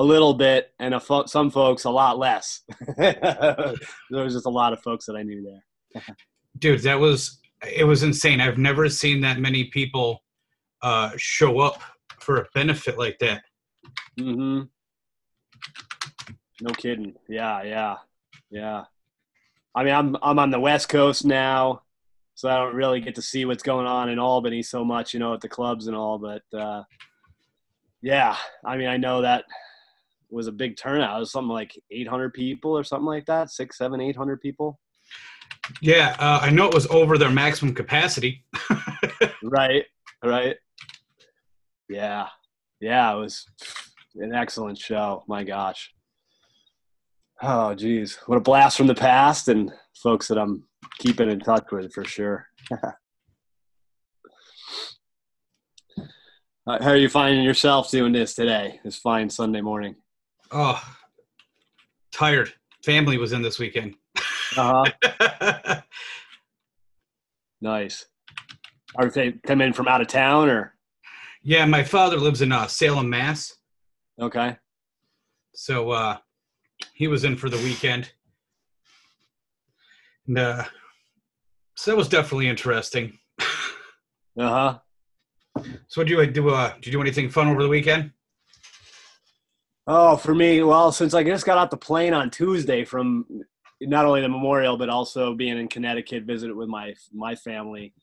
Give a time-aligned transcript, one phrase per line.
[0.00, 2.62] a little bit, and a fo- some folks a lot less.
[2.96, 3.76] there
[4.10, 5.42] was just a lot of folks that I knew
[5.94, 6.16] there.
[6.58, 7.38] Dude, that was
[7.70, 8.40] it was insane.
[8.40, 10.24] I've never seen that many people
[10.82, 11.82] uh, show up
[12.18, 13.42] for a benefit like that.
[14.18, 14.62] Mm-hmm.
[16.62, 17.14] No kidding.
[17.28, 17.96] Yeah, yeah,
[18.50, 18.84] yeah.
[19.74, 21.82] I mean, I'm I'm on the West Coast now,
[22.34, 25.20] so I don't really get to see what's going on in Albany so much, you
[25.20, 26.18] know, at the clubs and all.
[26.18, 26.84] But uh,
[28.00, 29.44] yeah, I mean, I know that
[30.30, 31.16] was a big turnout.
[31.16, 34.78] It was something like 800 people or something like that, six, seven, 800 people.
[35.80, 38.44] Yeah, uh, I know it was over their maximum capacity.
[39.42, 39.84] right,
[40.24, 40.56] right.
[41.88, 42.28] Yeah,
[42.80, 43.46] yeah, it was
[44.16, 45.24] an excellent show.
[45.28, 45.90] My gosh.
[47.42, 50.64] Oh, geez, what a blast from the past, and folks that I'm
[50.98, 52.46] keeping in touch with for sure.
[56.66, 58.78] How are you finding yourself doing this today?
[58.84, 59.96] This fine Sunday morning.
[60.50, 60.82] Oh,
[62.12, 62.52] tired.
[62.84, 63.94] Family was in this weekend.
[64.56, 65.80] Uh huh.
[67.60, 68.06] nice.
[68.96, 70.74] Are they come in from out of town or?
[71.42, 73.54] Yeah, my father lives in uh, Salem, Mass.
[74.20, 74.56] Okay.
[75.54, 76.18] So uh,
[76.94, 78.12] he was in for the weekend.
[80.26, 80.64] And uh,
[81.76, 83.18] so that was definitely interesting.
[84.38, 84.78] Uh
[85.56, 85.64] huh.
[85.88, 86.50] So, do you do?
[86.50, 88.12] Uh, did you do anything fun over the weekend?
[89.86, 93.24] Oh, for me, well, since I just got off the plane on Tuesday from
[93.80, 97.94] not only the memorial but also being in Connecticut, visited with my my family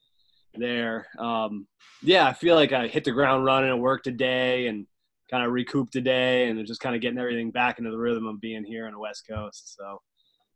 [0.55, 1.07] there.
[1.19, 1.67] Um,
[2.01, 4.87] yeah, I feel like I hit the ground running at work today and
[5.29, 8.41] kind of recouped today and just kind of getting everything back into the rhythm of
[8.41, 9.75] being here on the West Coast.
[9.75, 10.01] So,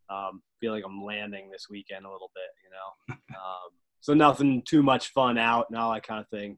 [0.09, 3.15] um, feel like I'm landing this weekend a little bit, you know.
[3.31, 6.57] Um, so nothing too much fun out and all that kind of thing,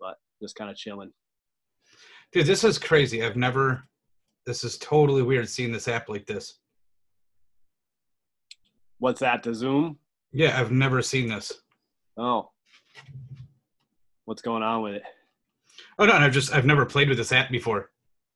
[0.00, 1.12] but just kind of chilling.
[2.34, 3.24] Dude, this is crazy.
[3.24, 3.84] I've never.
[4.44, 6.58] This is totally weird seeing this app like this.
[8.98, 9.44] What's that?
[9.44, 9.98] The Zoom?
[10.32, 11.52] Yeah, I've never seen this.
[12.16, 12.50] Oh,
[14.24, 15.02] what's going on with it?
[16.00, 17.90] Oh no, I've just I've never played with this app before.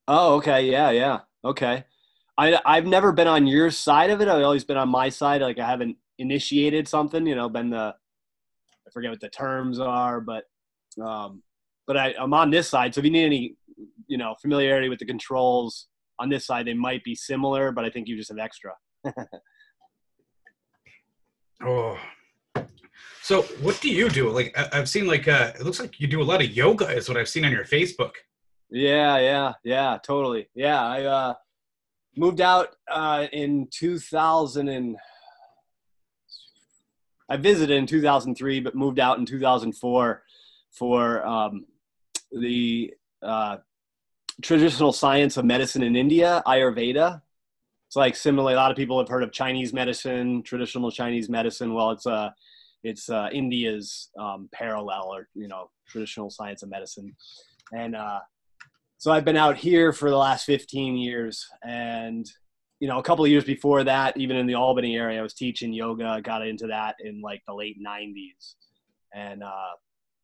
[0.06, 1.84] Oh, okay, yeah, yeah, okay.
[2.38, 4.28] I I've never been on your side of it.
[4.28, 5.40] I've always been on my side.
[5.40, 7.96] Like I haven't initiated something, you know, been the
[8.86, 10.44] I forget what the terms are, but
[11.04, 11.42] um,
[11.88, 12.94] but I, I'm on this side.
[12.94, 13.56] So if you need any,
[14.08, 15.86] you know, familiarity with the controls
[16.18, 18.72] on this side, they might be similar, but I think you just have extra.
[21.64, 21.98] oh.
[23.22, 24.30] So what do you do?
[24.30, 26.88] Like I, I've seen like uh it looks like you do a lot of yoga
[26.88, 28.12] is what I've seen on your Facebook.
[28.70, 30.48] Yeah, yeah, yeah, totally.
[30.54, 31.34] Yeah, I uh,
[32.16, 34.96] moved out uh, in 2000 and
[37.30, 40.22] I visited in 2003, but moved out in 2004
[40.70, 41.66] for um,
[42.32, 42.92] the
[43.22, 43.58] uh,
[44.42, 47.20] traditional science of medicine in India, Ayurveda.
[47.88, 51.74] It's like similarly, a lot of people have heard of Chinese medicine, traditional Chinese medicine.
[51.74, 52.30] Well, it's uh,
[52.84, 57.14] it's uh, India's um, parallel or you know traditional science of medicine,
[57.72, 58.20] and uh,
[58.98, 62.26] so I've been out here for the last 15 years, and
[62.78, 65.34] you know a couple of years before that, even in the Albany area, I was
[65.34, 66.20] teaching yoga.
[66.22, 68.54] Got into that in like the late 90s,
[69.14, 69.72] and uh,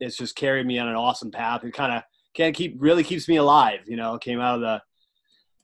[0.01, 1.65] it's just carried me on an awesome path.
[1.65, 2.03] It kind of
[2.35, 3.81] can keep really keeps me alive.
[3.87, 4.83] You know, came out of the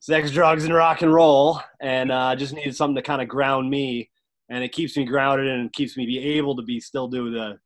[0.01, 3.69] sex, drugs, and rock and roll, and uh, just needed something to kind of ground
[3.69, 4.11] me,
[4.49, 7.59] and it keeps me grounded and keeps me be able to be still do the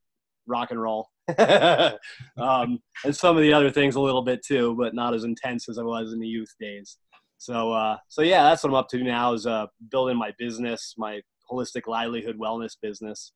[0.47, 1.11] rock and roll.
[1.39, 5.69] um, and some of the other things a little bit too, but not as intense
[5.69, 6.99] as I was in the youth days.
[7.39, 10.95] So, uh, so yeah, that's what I'm up to now is uh, building my business,
[10.97, 13.33] my holistic livelihood wellness business,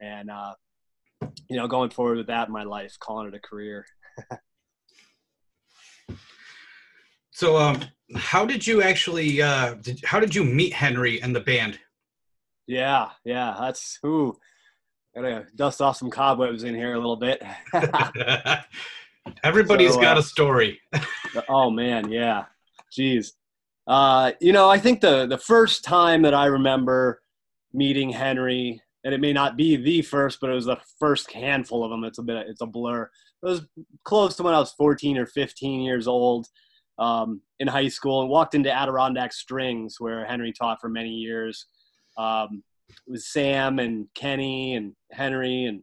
[0.00, 0.54] and uh,
[1.48, 3.86] you know, going forward with that in my life, calling it a career.
[7.34, 7.82] so, um,
[8.14, 9.42] how did you actually?
[9.42, 11.80] Uh, did, how did you meet Henry and the band?
[12.68, 14.38] Yeah, yeah, that's who.
[15.16, 17.42] Gotta dust off some cobwebs in here a little bit.
[19.44, 20.80] Everybody's so, got uh, a story.
[21.48, 22.44] oh man, yeah.
[22.96, 23.32] Jeez.
[23.86, 27.20] Uh, you know, I think the the first time that I remember
[27.72, 31.84] meeting Henry, and it may not be the first, but it was the first handful
[31.84, 32.04] of them.
[32.04, 33.10] It's a bit, it's a blur.
[33.42, 33.66] It was
[34.04, 36.46] close to when I was 14 or 15 years old
[36.98, 41.66] um, in high school, and walked into Adirondack Strings, where Henry taught for many years.
[42.16, 45.82] Um, it was Sam and Kenny and Henry and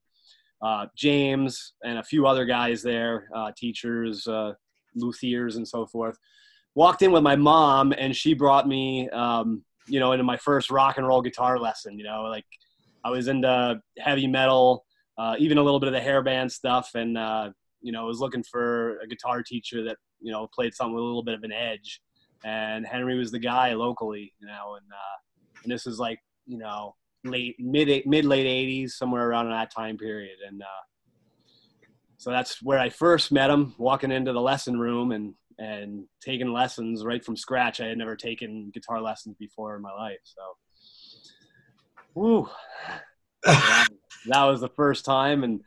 [0.61, 4.53] uh, James and a few other guys there, uh, teachers, uh,
[4.95, 6.17] luthiers, and so forth.
[6.75, 10.71] Walked in with my mom, and she brought me, um, you know, into my first
[10.71, 11.97] rock and roll guitar lesson.
[11.97, 12.45] You know, like
[13.03, 14.85] I was into heavy metal,
[15.17, 17.49] uh, even a little bit of the hair band stuff, and uh,
[17.81, 21.05] you know, was looking for a guitar teacher that you know played something with a
[21.05, 22.01] little bit of an edge.
[22.43, 25.17] and Henry was the guy locally, you know, and uh,
[25.63, 29.97] and this is like you know late mid mid late '80s, somewhere around that time
[29.97, 30.83] period, and uh,
[32.17, 36.51] so that's where I first met him, walking into the lesson room and and taking
[36.51, 37.79] lessons right from scratch.
[37.79, 40.41] I had never taken guitar lessons before in my life, so.
[42.13, 42.49] Woo.
[43.43, 43.87] that,
[44.27, 45.61] that was the first time, and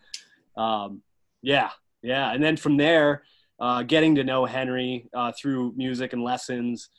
[0.57, 1.03] um,
[1.43, 1.71] yeah,
[2.03, 3.23] yeah, and then from there,
[3.61, 6.91] uh, getting to know Henry uh, through music and lessons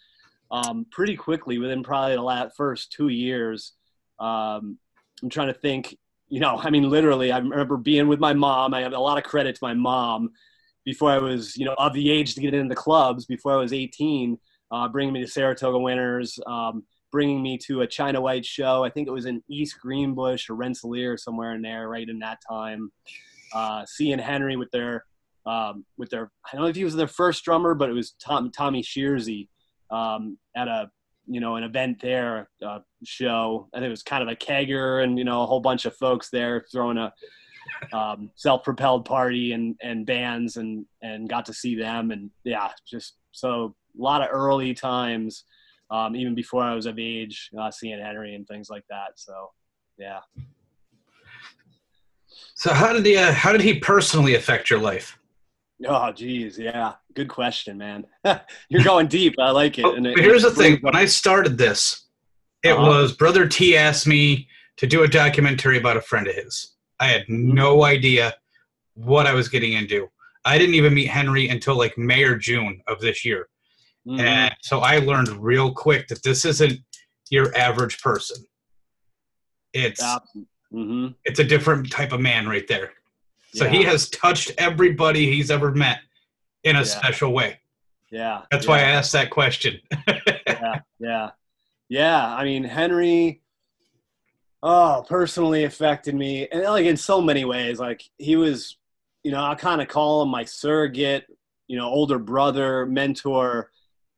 [0.51, 3.73] um, pretty quickly within probably the last first two years.
[4.19, 4.77] Um,
[5.21, 5.97] I'm trying to think,
[6.29, 8.73] you know, I mean, literally, I remember being with my mom.
[8.73, 10.31] I have a lot of credit to my mom
[10.83, 13.57] before I was, you know, of the age to get into the clubs, before I
[13.57, 14.37] was 18,
[14.71, 18.83] uh, bringing me to Saratoga Winners, um, bringing me to a China White show.
[18.83, 22.39] I think it was in East Greenbush or Rensselaer, somewhere in there, right in that
[22.47, 22.91] time.
[23.53, 25.05] Uh, seeing Henry with their
[25.45, 28.11] um, with their I don't know if he was their first drummer, but it was
[28.23, 29.49] Tom, Tommy Shearsy
[29.91, 30.89] um, at a
[31.27, 33.67] you know an event there uh, show.
[33.73, 35.95] I think it was kind of a kegger and you know a whole bunch of
[35.95, 37.13] folks there throwing a
[37.93, 43.15] um, self-propelled party and and bands and and got to see them and yeah just
[43.31, 45.45] so a lot of early times
[45.91, 49.13] um, even before I was of age uh, seeing Henry and things like that.
[49.15, 49.51] So
[49.97, 50.19] yeah.
[52.55, 55.17] So how did he uh, how did he personally affect your life?
[55.87, 58.05] Oh, geez, yeah, good question, man.
[58.69, 59.35] You're going deep.
[59.39, 59.85] I like it.
[59.85, 62.05] Oh, and it, here's the thing: when I started this,
[62.63, 62.87] it uh-huh.
[62.87, 66.75] was brother T asked me to do a documentary about a friend of his.
[66.99, 67.53] I had mm-hmm.
[67.53, 68.33] no idea
[68.93, 70.07] what I was getting into.
[70.45, 73.49] I didn't even meet Henry until like May or June of this year,
[74.07, 74.21] mm-hmm.
[74.21, 76.79] and so I learned real quick that this isn't
[77.29, 78.45] your average person.
[79.73, 81.07] It's mm-hmm.
[81.25, 82.93] it's a different type of man right there.
[83.55, 83.71] So yeah.
[83.71, 85.99] he has touched everybody he's ever met
[86.65, 86.85] in a yeah.
[86.85, 87.61] special way.
[88.11, 88.41] Yeah.
[88.51, 88.71] That's yeah.
[88.71, 89.79] why I asked that question.
[90.45, 90.81] yeah.
[90.99, 91.29] Yeah.
[91.87, 92.35] Yeah.
[92.35, 93.41] I mean, Henry,
[94.61, 96.49] oh, personally affected me.
[96.49, 98.75] And like in so many ways, like he was,
[99.23, 101.25] you know, I kind of call him my surrogate,
[101.67, 103.71] you know, older brother, mentor,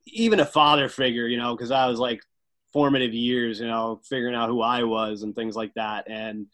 [0.07, 2.23] even a father figure, you know, because I was like
[2.73, 6.09] formative years, you know, figuring out who I was and things like that.
[6.09, 6.47] And,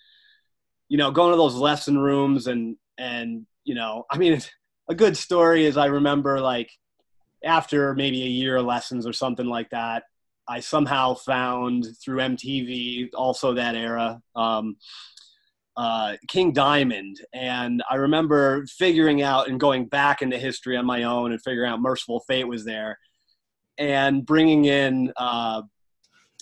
[0.93, 4.39] you know, going to those lesson rooms and and you know, I mean,
[4.87, 6.69] a good story is I remember like
[7.43, 10.03] after maybe a year of lessons or something like that,
[10.47, 14.75] I somehow found through MTV, also that era, um,
[15.75, 17.17] uh, King Diamond.
[17.33, 21.71] And I remember figuring out and going back into history on my own and figuring
[21.71, 22.99] out Mercyful Fate was there
[23.79, 25.63] and bringing in uh,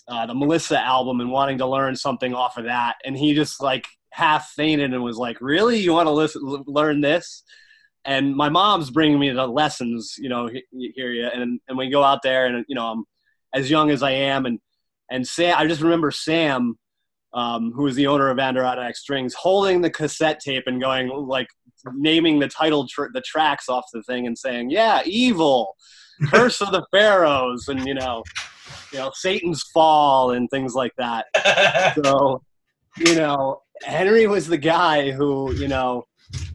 [0.10, 2.98] uh, the Melissa album and wanting to learn something off of that.
[3.06, 7.02] And he just like half fainted and was like, "Really, you want to listen, learn
[7.02, 7.44] this?"
[8.06, 12.04] And my mom's bringing me the lessons, you know, here you and and we go
[12.04, 13.06] out there and you know I'm
[13.54, 14.60] as young as I am and
[15.10, 16.78] and Sam, I just remember Sam,
[17.34, 21.48] um, who was the owner of Adirondack Strings, holding the cassette tape and going like
[21.94, 25.76] naming the title tr- the tracks off the thing and saying, "Yeah, evil."
[26.30, 28.24] Curse of the Pharaohs, and you know,
[28.92, 31.26] you know, Satan's fall and things like that.
[32.04, 32.44] so,
[32.98, 36.06] you know, Henry was the guy who, you know,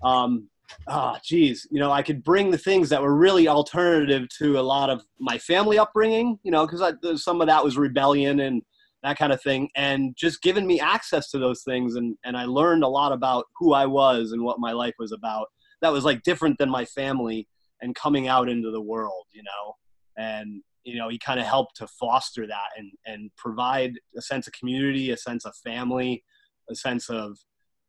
[0.02, 0.48] um,
[0.88, 4.62] ah, geez, you know, I could bring the things that were really alternative to a
[4.62, 8.62] lot of my family upbringing, you know, because some of that was rebellion and
[9.02, 12.44] that kind of thing, and just giving me access to those things, and and I
[12.44, 15.46] learned a lot about who I was and what my life was about.
[15.82, 17.46] That was like different than my family
[17.82, 19.74] and coming out into the world, you know,
[20.16, 24.46] and you know, he kind of helped to foster that and and provide a sense
[24.46, 26.24] of community, a sense of family
[26.70, 27.38] a sense of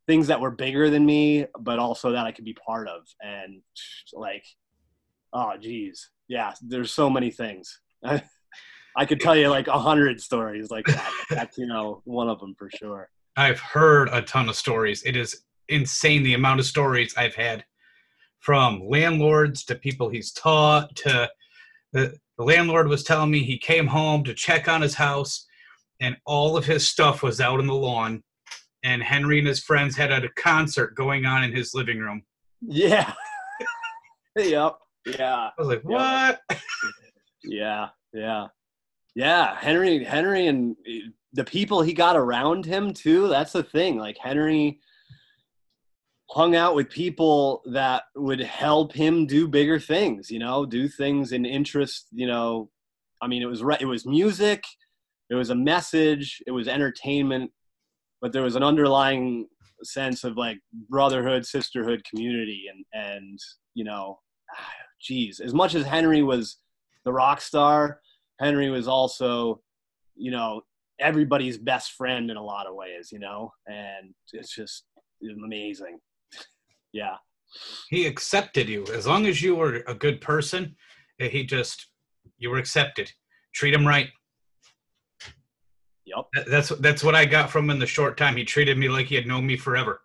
[0.08, 3.02] things that were bigger than me, but also that I could be part of.
[3.22, 3.62] And
[4.14, 4.46] like,
[5.34, 7.80] oh, geez, yeah, there's so many things.
[8.98, 11.12] I could tell you like a hundred stories like that.
[11.30, 13.10] That's you know one of them for sure.
[13.36, 15.04] I've heard a ton of stories.
[15.04, 17.64] It is insane the amount of stories I've had
[18.40, 21.30] from landlords to people he's taught to
[21.94, 25.46] the, the landlord was telling me he came home to check on his house
[26.00, 28.24] and all of his stuff was out in the lawn
[28.88, 32.24] and Henry and his friends had a concert going on in his living room.
[32.62, 33.12] Yeah.
[34.38, 34.78] yep.
[35.06, 35.50] Yeah.
[35.50, 36.40] I was like, what?
[37.44, 37.90] yeah.
[38.14, 38.48] Yeah.
[39.14, 39.58] Yeah.
[39.58, 40.78] Henry, Henry, and
[41.34, 43.28] the people he got around him too.
[43.28, 43.98] That's the thing.
[43.98, 44.80] Like Henry
[46.30, 50.32] hung out with people that would help him do bigger things.
[50.32, 52.08] You know, do things in interest.
[52.14, 52.70] You know,
[53.22, 54.64] I mean, it was it was music.
[55.30, 56.42] It was a message.
[56.48, 57.52] It was entertainment
[58.22, 59.48] but there was an underlying
[59.84, 60.58] sense of like
[60.90, 63.40] brotherhood, sisterhood, community, and and
[63.74, 64.20] you know,
[65.02, 66.58] geez, as much as Henry was
[67.06, 68.02] the rock star,
[68.40, 69.62] Henry was also,
[70.16, 70.62] you know,
[71.00, 74.84] everybody's best friend in a lot of ways, you know, and it's just
[75.46, 76.00] amazing.
[76.92, 77.16] yeah.
[77.90, 80.76] He accepted you as long as you were a good person.
[81.20, 81.88] eh, He just
[82.38, 83.10] you were accepted.
[83.54, 84.10] Treat him right.
[86.08, 86.46] Yep.
[86.48, 88.38] That's that's what I got from him in the short time.
[88.38, 90.02] He treated me like he had known me forever.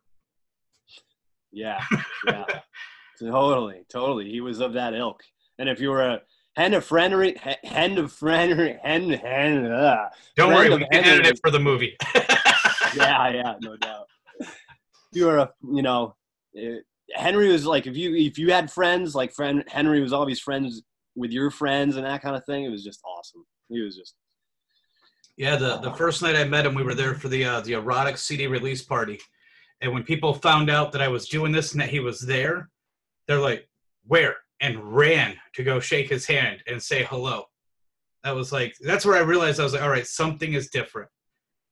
[1.53, 1.81] Yeah.
[2.25, 2.45] Yeah.
[3.19, 3.85] totally.
[3.91, 4.31] Totally.
[4.31, 5.23] He was of that ilk.
[5.59, 6.23] And if you were a
[6.57, 11.41] hen of friendry, hen of friendry, hen, hen, uh, Don't worry, we can edit it
[11.43, 11.97] for the movie.
[12.95, 14.07] yeah, yeah, no doubt.
[15.13, 16.15] You were a, you know,
[16.57, 16.77] eh,
[17.15, 20.83] Henry was like if you if you had friends like friend Henry was always friends
[21.17, 22.65] with your friends and that kind of thing.
[22.65, 23.45] It was just awesome.
[23.69, 24.15] He was just
[25.37, 27.73] Yeah, the, the first night I met him, we were there for the uh, the
[27.73, 29.19] erotic CD release party,
[29.81, 32.69] and when people found out that I was doing this and that he was there,
[33.27, 33.69] they're like,
[34.07, 37.45] "Where?" and ran to go shake his hand and say hello.
[38.25, 41.11] That was like that's where I realized I was like, "All right, something is different."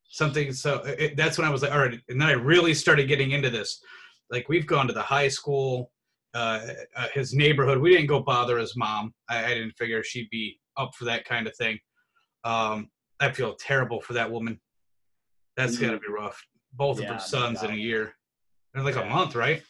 [0.09, 3.09] Something so it, that's when I was like, "All right," and then I really started
[3.09, 3.83] getting into this.
[4.31, 5.93] Like we've gone to the high school,
[6.35, 7.79] uh, uh, his neighborhood.
[7.79, 9.13] We didn't go bother his mom.
[9.29, 11.79] I, I didn't figure she'd be up for that kind of thing.
[12.45, 14.61] Um, I feel terrible for that woman.
[15.57, 15.81] That's Mhm.
[15.83, 16.43] got to be rough.
[16.73, 18.15] Both of her sons in a year.
[18.75, 19.63] In like a month, right?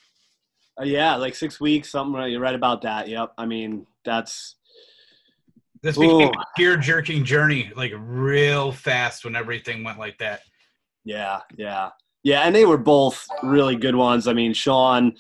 [0.81, 2.15] uh, yeah, like six weeks, something.
[2.15, 3.09] right- You're right about that.
[3.09, 3.35] Yep.
[3.37, 4.57] I mean, that's
[5.83, 6.41] This became Ooh.
[6.41, 10.43] a tear jerking journey, like real fast when everything went like that.
[11.05, 11.91] Yeah, yeah,
[12.23, 14.29] yeah, and they were both really good ones.
[14.29, 15.17] I mean, Sean,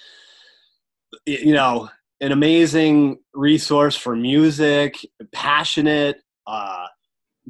[1.27, 1.89] you know,
[2.21, 4.97] an amazing resource for music,
[5.33, 6.87] passionate, uh,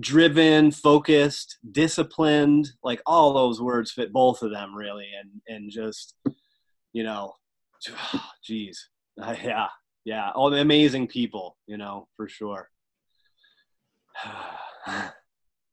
[0.01, 2.71] driven, focused, disciplined.
[2.83, 6.15] Like all those words fit both of them really, and and just
[6.93, 7.35] you know,
[8.45, 8.89] geez,
[9.23, 9.69] uh, yeah,
[10.05, 12.69] yeah, all the amazing people, you know, for sure.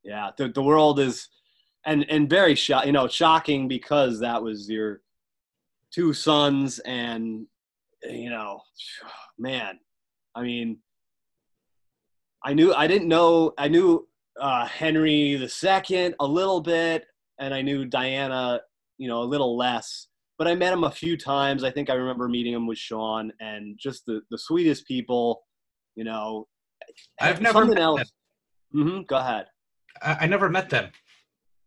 [0.04, 1.28] yeah, the the world is
[1.88, 5.02] and and very shock you know shocking because that was your
[5.92, 7.48] two sons and
[8.04, 8.62] you know
[9.40, 9.80] man
[10.36, 10.78] i mean
[12.44, 14.08] i knew i didn't know i knew
[14.40, 17.06] uh henry the second a little bit
[17.40, 18.60] and i knew diana
[18.98, 21.94] you know a little less but i met him a few times i think i
[21.94, 25.44] remember meeting him with sean and just the the sweetest people
[25.96, 26.48] you know
[27.20, 28.12] I've never something met else
[28.72, 29.46] hmm go ahead
[30.02, 30.92] I, I never met them.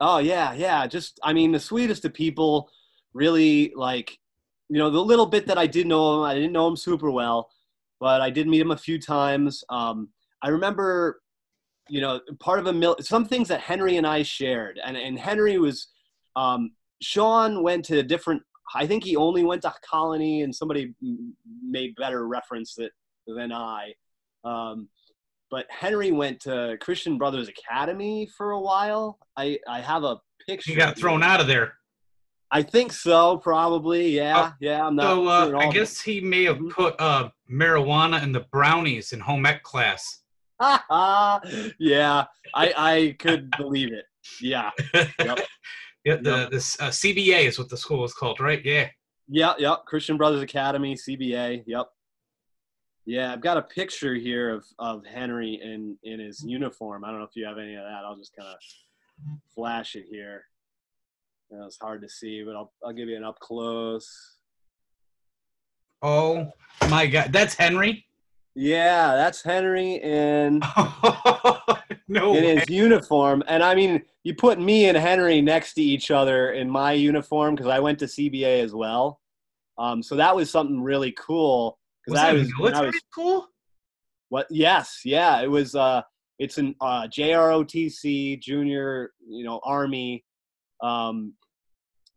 [0.00, 0.86] Oh yeah, yeah.
[0.86, 2.70] Just I mean, the sweetest of people.
[3.12, 4.16] Really, like
[4.68, 7.10] you know, the little bit that I did know him, I didn't know him super
[7.10, 7.50] well,
[7.98, 9.64] but I did meet him a few times.
[9.68, 10.10] Um,
[10.42, 11.19] I remember,
[11.90, 15.18] you know, part of a mil- some things that Henry and I shared, and and
[15.18, 15.88] Henry was,
[16.36, 16.70] um,
[17.02, 18.42] Sean went to a different.
[18.74, 22.92] I think he only went to Colonie, and somebody m- made better reference that
[23.26, 23.92] than I.
[24.44, 24.88] Um,
[25.50, 29.18] but Henry went to Christian Brothers Academy for a while.
[29.36, 30.70] I I have a picture.
[30.70, 31.74] He got thrown out of there.
[32.52, 34.10] I think so, probably.
[34.10, 34.86] Yeah, yeah.
[34.86, 35.02] I'm not.
[35.02, 36.70] So uh, sure I guess he may have Mhm.
[36.70, 40.19] put uh, marijuana in the brownies in home ec class.
[41.78, 42.24] yeah,
[42.54, 44.04] I I could believe it.
[44.42, 45.08] Yeah, Yep.
[46.04, 46.50] yeah, the Yep.
[46.50, 48.62] this uh, CBA is what the school is called, right?
[48.64, 48.88] Yeah.
[49.28, 49.76] yeah, yeah.
[49.86, 51.64] Christian Brothers Academy, CBA.
[51.66, 51.86] Yep.
[53.06, 57.04] Yeah, I've got a picture here of of Henry in in his uniform.
[57.04, 58.02] I don't know if you have any of that.
[58.04, 58.58] I'll just kind of
[59.54, 60.44] flash it here.
[61.50, 64.36] You know, it's hard to see, but I'll I'll give you an up close.
[66.02, 66.50] Oh
[66.90, 68.04] my God, that's Henry.
[68.54, 70.58] Yeah, that's Henry in
[72.08, 72.34] no.
[72.34, 72.56] in way.
[72.56, 73.42] his uniform.
[73.46, 77.54] And I mean, you put me and Henry next to each other in my uniform
[77.54, 79.20] because I went to CBA as well.
[79.78, 81.78] Um, so that was something really cool.
[82.06, 83.48] Was Because I that was, when I was school?
[84.28, 84.46] what?
[84.50, 85.40] Yes, yeah.
[85.40, 85.74] It was.
[85.74, 86.02] Uh,
[86.40, 90.24] it's an uh, JROTC Junior, you know, Army,
[90.82, 91.34] um,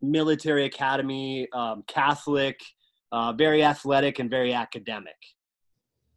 [0.01, 2.57] military academy, um, Catholic,
[3.11, 5.17] uh, very athletic and very academic.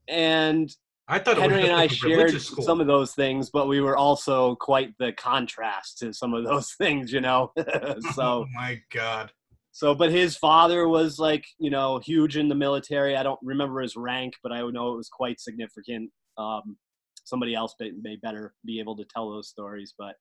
[0.08, 0.70] And
[1.08, 2.64] I thought it Henry and I shared school.
[2.64, 6.72] some of those things, but we were also quite the contrast to some of those
[6.78, 7.52] things, you know.
[8.14, 9.30] so, oh my God.
[9.70, 13.16] so, but his father was like, you know, huge in the military.
[13.16, 16.10] I don't remember his rank, but I know it was quite significant.
[16.38, 16.76] Um,
[17.25, 20.14] somebody else may, may better be able to tell those stories, but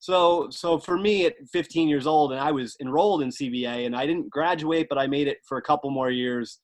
[0.00, 3.96] so, so for me at 15 years old, and I was enrolled in CBA, and
[3.96, 6.60] I didn't graduate, but I made it for a couple more years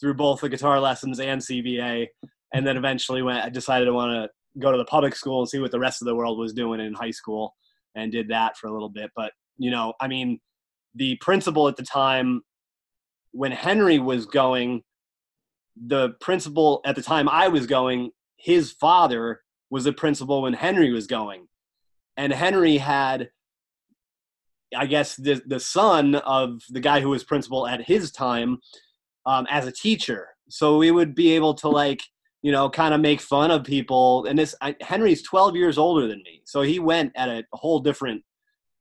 [0.00, 2.06] through both the guitar lessons and CBA,
[2.52, 3.44] and then eventually went.
[3.44, 6.02] I decided to want to go to the public school and see what the rest
[6.02, 7.54] of the world was doing in high school,
[7.94, 9.10] and did that for a little bit.
[9.16, 10.40] But you know, I mean,
[10.94, 12.42] the principal at the time,
[13.32, 14.82] when Henry was going,
[15.76, 20.92] the principal at the time I was going, his father was the principal when Henry
[20.92, 21.46] was going.
[22.16, 23.30] And Henry had,
[24.74, 28.58] I guess, the, the son of the guy who was principal at his time
[29.28, 30.28] um, as a teacher.
[30.48, 32.02] So we would be able to, like,
[32.42, 34.24] you know, kind of make fun of people.
[34.26, 36.42] And this, I, Henry's 12 years older than me.
[36.44, 38.22] So he went at a whole different,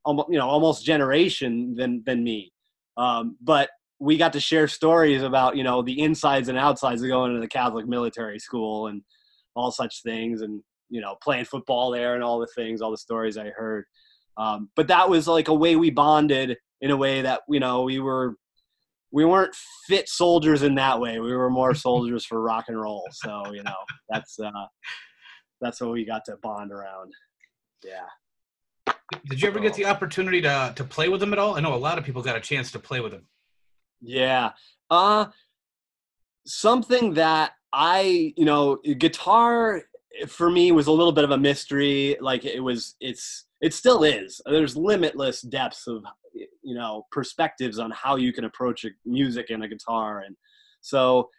[0.07, 2.51] you know, almost generation than, than me.
[2.97, 7.09] Um, but we got to share stories about you know the insides and outsides of
[7.09, 9.01] going to the Catholic military school and
[9.55, 12.97] all such things, and you know playing football there and all the things, all the
[12.97, 13.85] stories I heard.
[14.37, 17.83] Um, but that was like a way we bonded in a way that you know
[17.83, 18.35] we were
[19.11, 19.55] we weren't
[19.87, 21.19] fit soldiers in that way.
[21.19, 23.07] We were more soldiers for rock and roll.
[23.11, 23.75] So you know
[24.09, 24.51] that's uh,
[25.61, 27.13] that's what we got to bond around.
[27.83, 28.93] Yeah.
[29.29, 31.55] Did you ever get the opportunity to to play with them at all?
[31.55, 33.27] I know a lot of people got a chance to play with them.
[34.01, 34.51] Yeah.
[34.89, 35.27] Uh
[36.45, 39.83] something that I, you know, guitar
[40.27, 42.17] for me was a little bit of a mystery.
[42.19, 44.41] Like it was it's it still is.
[44.45, 49.67] There's limitless depths of you know, perspectives on how you can approach music and a
[49.67, 50.35] guitar and
[50.81, 51.29] so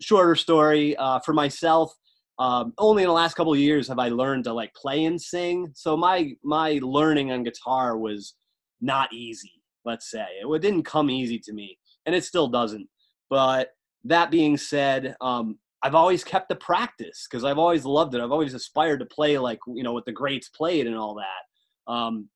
[0.00, 1.92] shorter story uh, for myself
[2.38, 5.68] um, only in the last couple years have I learned to like play and sing.
[5.74, 8.34] So my my learning on guitar was
[8.80, 9.52] not easy.
[9.84, 12.88] Let's say it didn't come easy to me and it still doesn't.
[13.28, 13.70] But
[14.04, 18.20] that being said, um, I've always kept the practice because I've always loved it.
[18.20, 21.47] I've always aspired to play like you know what the greats played and all that.
[21.88, 22.28] Um,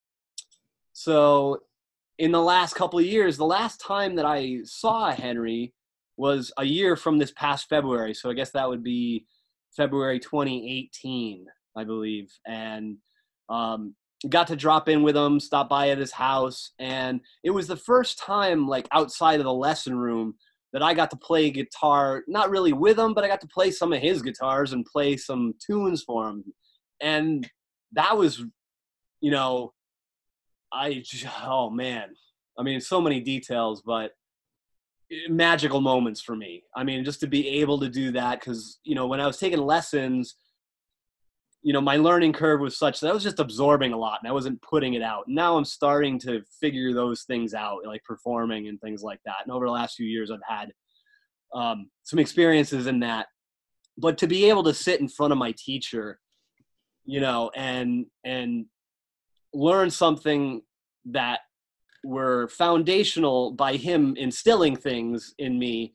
[0.93, 1.59] so
[2.19, 5.73] in the last couple of years, the last time that I saw Henry
[6.17, 8.15] was a year from this past February.
[8.15, 9.27] So I guess that would be
[9.77, 12.31] February 2018, I believe.
[12.47, 12.99] And
[13.49, 13.95] um,
[14.29, 17.77] got to drop in with him, stop by at his house, and it was the
[17.77, 20.35] first time, like outside of the lesson room,
[20.73, 22.23] that I got to play guitar.
[22.29, 25.17] Not really with him, but I got to play some of his guitars and play
[25.17, 26.45] some tunes for him,
[27.01, 27.49] and
[27.93, 28.45] that was,
[29.23, 29.73] you know,
[30.71, 31.03] I
[31.43, 32.11] oh man,
[32.59, 34.11] I mean, so many details, but
[35.11, 36.65] eh, magical moments for me.
[36.77, 39.39] I mean, just to be able to do that because you know when I was
[39.39, 40.35] taking lessons
[41.63, 44.29] you know my learning curve was such that I was just absorbing a lot and
[44.29, 45.25] I wasn't putting it out.
[45.29, 49.37] Now I'm starting to figure those things out, like performing and things like that.
[49.45, 50.73] And over the last few years, I've had
[51.55, 53.27] um, some experiences in that.
[53.97, 56.19] But to be able to sit in front of my teacher,
[57.05, 58.67] you know, and and
[59.55, 60.63] learn something
[61.07, 61.41] that
[62.05, 65.95] were foundational by him instilling things in me,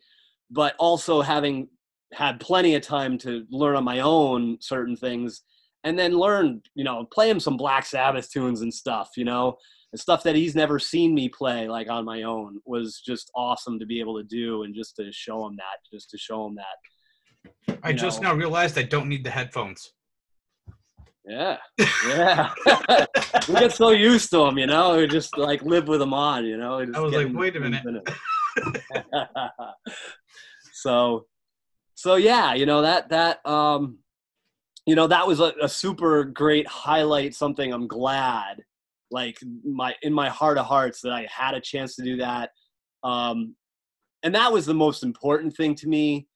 [0.50, 1.68] but also having
[2.14, 5.42] had plenty of time to learn on my own certain things
[5.84, 9.58] and then learn, you know, play him some Black Sabbath tunes and stuff, you know,
[9.92, 13.80] and stuff that he's never seen me play like on my own was just awesome
[13.80, 16.56] to be able to do and just to show him that, just to show him
[16.56, 17.78] that.
[17.84, 19.94] I just now realized I don't need the headphones.
[21.28, 21.58] Yeah,
[22.08, 22.54] yeah.
[23.50, 24.98] we get so used to them, you know.
[24.98, 26.80] We just like live with them on, you know.
[26.80, 27.84] I was like, wait a minute.
[30.74, 31.26] so,
[31.96, 34.00] so yeah, you know that that um,
[34.88, 38.64] you know that was a, a, super great highlight something i'm glad
[39.12, 42.50] like my in my heart of hearts that i had a chance to do that
[43.04, 43.56] um
[44.24, 46.28] and that was the most important thing to me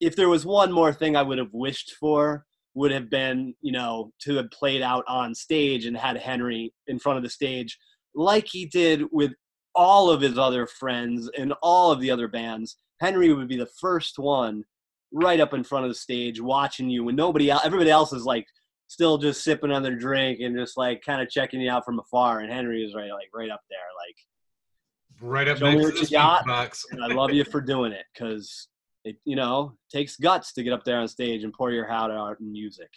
[0.00, 3.72] if there was one more thing i would have wished for would have been you
[3.72, 7.78] know to have played out on stage and had henry in front of the stage
[8.14, 9.32] like he did with
[9.74, 13.70] all of his other friends and all of the other bands henry would be the
[13.80, 14.64] first one
[15.12, 18.24] right up in front of the stage watching you when nobody else, everybody else is
[18.24, 18.46] like
[18.88, 21.98] still just sipping on their drink and just like kind of checking you out from
[21.98, 22.40] afar.
[22.40, 26.86] And Henry is right, like right up there, like right up next to the box.
[26.90, 28.68] and I love you for doing it because
[29.04, 32.10] it, you know, takes guts to get up there on stage and pour your heart
[32.10, 32.90] out in music.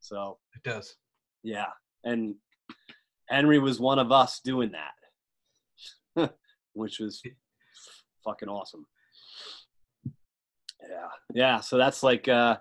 [0.00, 0.96] So it does.
[1.42, 1.70] Yeah,
[2.04, 2.34] and
[3.28, 4.72] Henry was one of us doing
[6.16, 6.34] that,
[6.74, 7.22] which was
[8.24, 8.86] fucking awesome.
[10.88, 11.08] Yeah.
[11.34, 11.60] Yeah.
[11.60, 12.56] So that's like, uh,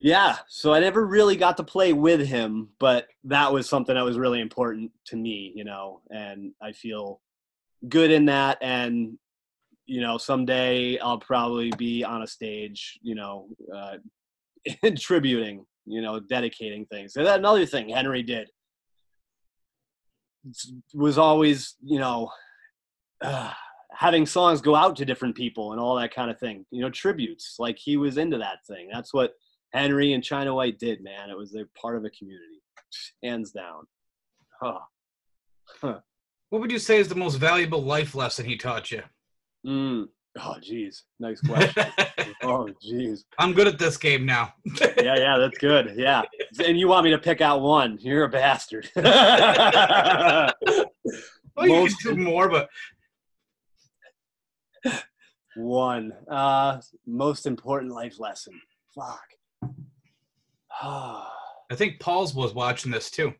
[0.00, 0.38] yeah.
[0.48, 4.18] So I never really got to play with him, but that was something that was
[4.18, 7.20] really important to me, you know, and I feel
[7.88, 8.58] good in that.
[8.60, 9.18] And,
[9.92, 13.96] you know, someday I'll probably be on a stage, you know, uh,
[14.98, 17.14] tributing, you know, dedicating things.
[17.16, 18.48] And that another thing Henry did
[20.94, 22.30] was always, you know,
[23.20, 23.52] uh,
[23.94, 26.64] having songs go out to different people and all that kind of thing.
[26.70, 27.56] You know, tributes.
[27.58, 28.88] Like he was into that thing.
[28.90, 29.34] That's what
[29.74, 31.28] Henry and China White did, man.
[31.28, 32.62] It was a part of a community,
[33.22, 33.84] hands down.
[34.58, 34.78] Huh.
[35.82, 35.98] Huh.
[36.48, 39.02] What would you say is the most valuable life lesson he taught you?
[39.66, 40.06] Mm.
[40.40, 41.04] Oh, geez.
[41.20, 41.84] Nice question.
[42.42, 43.24] oh, geez.
[43.38, 44.54] I'm good at this game now.
[44.80, 45.94] Yeah, yeah, that's good.
[45.96, 46.22] Yeah.
[46.64, 47.98] And you want me to pick out one?
[48.00, 48.88] You're a bastard.
[48.96, 50.52] well,
[51.58, 52.68] you Most- can do more, but
[55.56, 56.12] one.
[56.30, 58.58] Uh, most important life lesson.
[58.94, 59.22] Fuck.
[60.82, 63.34] I think Paul's was watching this too.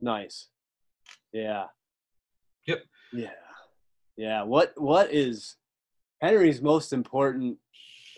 [0.00, 0.48] nice.
[1.32, 1.64] Yeah.
[2.66, 2.82] Yep.
[3.12, 3.30] Yeah.
[4.18, 4.42] Yeah.
[4.42, 5.54] What What is
[6.20, 7.56] Henry's most important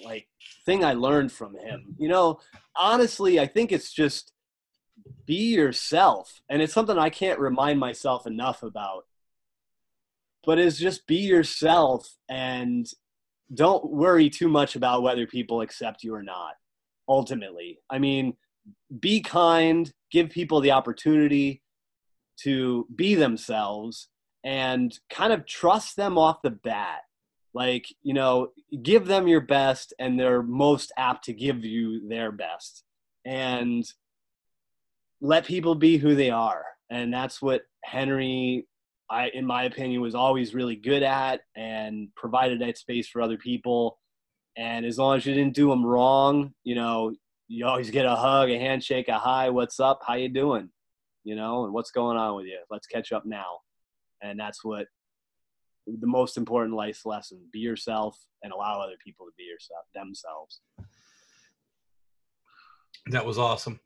[0.03, 0.27] like
[0.65, 1.95] thing I learned from him?
[1.99, 2.41] You know,
[2.75, 4.33] honestly, I think it's just
[5.27, 9.05] be yourself, and it's something I can't remind myself enough about.
[10.45, 12.91] But is just be yourself and
[13.53, 16.55] don't worry too much about whether people accept you or not.
[17.07, 18.39] Ultimately, I mean,
[19.01, 21.63] be kind, give people the opportunity
[22.45, 24.09] to be themselves
[24.45, 27.01] and kind of trust them off the bat.
[27.53, 28.49] Like, you know,
[28.83, 32.85] give them your best and they're most apt to give you their best.
[33.25, 33.85] And
[35.21, 36.65] let people be who they are.
[36.91, 38.67] And that's what Henry,
[39.11, 43.37] I, in my opinion, was always really good at and provided that space for other
[43.37, 43.99] people.
[44.57, 47.13] And as long as you didn't do them wrong, you know,
[47.49, 50.71] you always get a hug, a handshake, a hi, what's up, how you doing?
[51.25, 52.59] You know, and what's going on with you?
[52.71, 53.59] Let's catch up now.
[54.23, 54.87] And that's what
[55.87, 60.61] the most important life lesson: be yourself and allow other people to be yourself themselves.
[63.07, 63.81] That was awesome.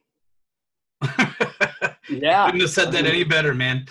[1.02, 2.46] Yeah.
[2.46, 3.86] Couldn't have said that any better, man.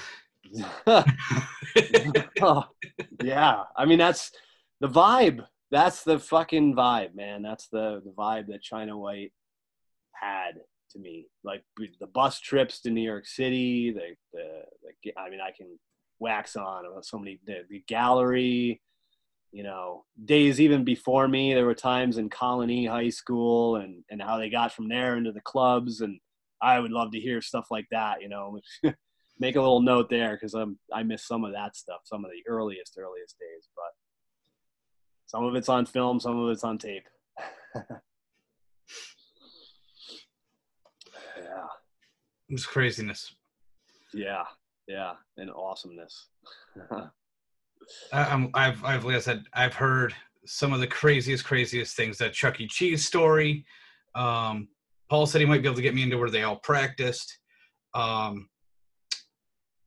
[0.88, 2.65] oh,
[3.23, 3.63] yeah.
[3.75, 4.32] I mean, that's
[4.79, 5.45] the vibe.
[5.71, 7.41] That's the fucking vibe, man.
[7.41, 9.34] That's the, the vibe that China White
[10.13, 10.56] had
[10.91, 11.27] to me.
[11.43, 11.63] Like
[11.99, 14.62] the bus trips to New York City, the, the,
[15.03, 15.79] the I mean, I can
[16.23, 18.81] wax on about so many, the, the gallery,
[19.51, 24.19] you know, days even before me, there were times in Colonie High School and, and
[24.21, 26.01] how they got from there into the clubs.
[26.01, 26.19] And
[26.62, 28.59] I would love to hear stuff like that, you know,
[29.39, 32.31] make a little note there because I'm I miss some of that stuff, some of
[32.31, 33.67] the earliest earliest days.
[33.75, 33.91] But
[35.27, 37.07] some of it's on film, some of it's on tape.
[37.75, 37.81] yeah,
[42.49, 43.36] It was craziness.
[44.13, 44.43] yeah,
[44.88, 46.28] yeah, and awesomeness.
[46.91, 50.13] I, I'm, I've, I've, like I said, I've heard
[50.46, 52.17] some of the craziest, craziest things.
[52.17, 52.67] That Chuck E.
[52.67, 53.65] Cheese story.
[54.15, 54.67] Um,
[55.10, 57.38] Paul said he might be able to get me into where they all practiced.
[57.93, 58.50] Um,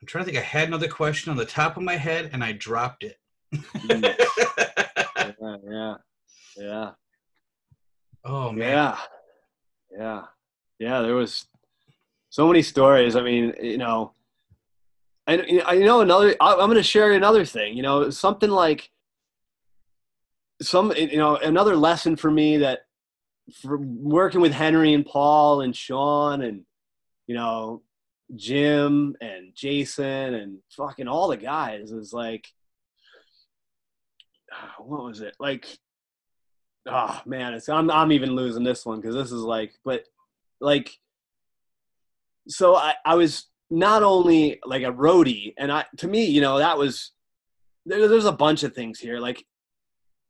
[0.01, 0.43] I'm trying to think.
[0.43, 3.17] I had another question on the top of my head, and I dropped it.
[3.89, 4.15] yeah,
[5.69, 5.95] yeah,
[6.57, 6.91] yeah,
[8.25, 8.99] oh man, yeah,
[9.97, 10.23] yeah,
[10.79, 11.01] yeah.
[11.01, 11.47] There was
[12.29, 13.17] so many stories.
[13.17, 14.13] I mean, you know,
[15.27, 16.35] and I know another.
[16.41, 17.77] I'm going to share another thing.
[17.77, 18.91] You know, something like
[20.63, 20.93] some.
[20.97, 22.81] You know, another lesson for me that
[23.63, 26.65] for working with Henry and Paul and Sean and
[27.27, 27.83] you know
[28.35, 32.49] Jim and Jason and fucking all the guys is like
[34.53, 35.67] ah, what was it like
[36.87, 40.05] oh man it's i'm, I'm even losing this one because this is like but
[40.61, 40.97] like
[42.49, 46.59] so I, I was not only like a roadie and i to me you know
[46.59, 47.13] that was
[47.85, 49.45] there, there's a bunch of things here like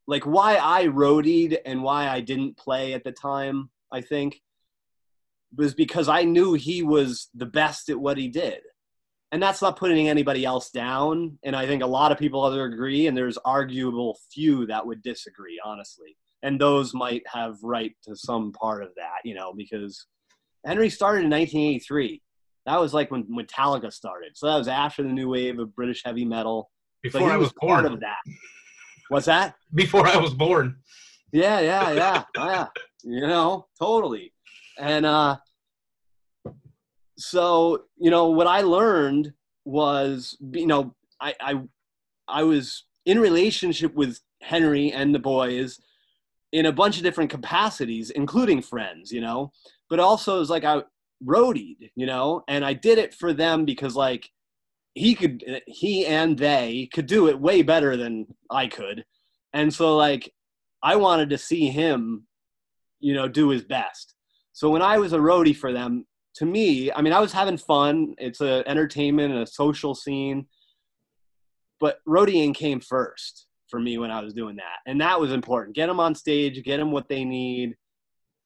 [0.07, 4.41] like why i roadied and why i didn't play at the time i think
[5.55, 8.59] was because i knew he was the best at what he did.
[9.33, 12.65] And that's not putting anybody else down and i think a lot of people other
[12.65, 16.17] agree and there's arguable few that would disagree honestly.
[16.43, 20.05] And those might have right to some part of that you know because
[20.65, 22.21] henry started in 1983
[22.67, 24.37] that was like when metallica started.
[24.37, 26.69] So that was after the new wave of british heavy metal.
[27.01, 27.93] Before he I was part born.
[27.93, 28.17] of that.
[29.09, 29.55] What's that?
[29.73, 30.75] Before I was born.
[31.31, 32.67] yeah yeah yeah yeah.
[33.03, 34.33] You know totally.
[34.77, 35.37] And uh
[37.17, 39.33] so you know what i learned
[39.65, 41.59] was you know i i
[42.27, 45.79] i was in relationship with henry and the boys
[46.51, 49.51] in a bunch of different capacities including friends you know?
[49.89, 50.83] But also it's like i
[51.25, 52.43] roadied you know?
[52.47, 54.29] And i did it for them because like
[54.93, 59.05] he could he and they could do it way better than i could.
[59.53, 60.33] And so like
[60.83, 62.27] i wanted to see him
[62.99, 64.15] you know do his best.
[64.53, 67.57] So when i was a roadie for them to me i mean i was having
[67.57, 68.15] fun.
[68.17, 70.47] It's a entertainment and a social scene.
[71.79, 74.79] But roadieing came first for me when i was doing that.
[74.85, 75.75] And that was important.
[75.75, 77.75] Get them on stage get them what they need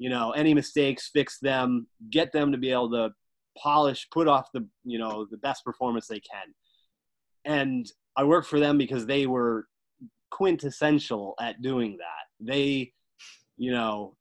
[0.02, 3.10] you know any mistakes fix them get them to be able to
[3.58, 6.54] polish put off the you know the best performance they can
[7.46, 9.66] and i worked for them because they were
[10.32, 12.48] quintessential at doing that.
[12.48, 12.94] They,
[13.58, 14.16] you know,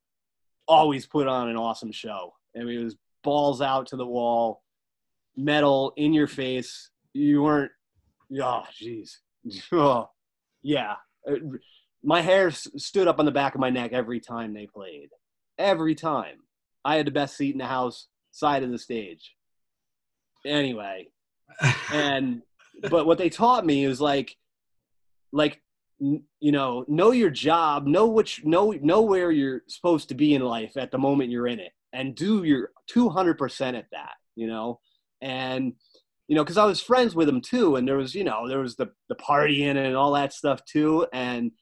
[0.68, 2.34] always put on an awesome show.
[2.54, 4.62] I mean, it was balls out to the wall,
[5.36, 6.90] metal in your face.
[7.14, 7.72] You weren't,
[8.42, 9.12] oh, jeez.
[9.72, 10.10] Oh,
[10.62, 10.96] yeah.
[11.26, 11.36] Uh,
[12.04, 15.08] my hair stood up on the back of my neck every time they played.
[15.60, 16.38] Every time.
[16.84, 19.36] I had the best seat in the house, side of the stage.
[20.46, 21.08] Anyway,
[21.92, 22.40] and
[22.88, 24.34] but what they taught me is like,
[25.32, 25.60] like
[25.98, 30.42] you know, know your job, know which, know know where you're supposed to be in
[30.42, 34.14] life at the moment you're in it, and do your 200% at that.
[34.34, 34.80] You know,
[35.20, 35.74] and
[36.26, 38.60] you know, because I was friends with them too, and there was, you know, there
[38.60, 41.52] was the the partying and all that stuff too, and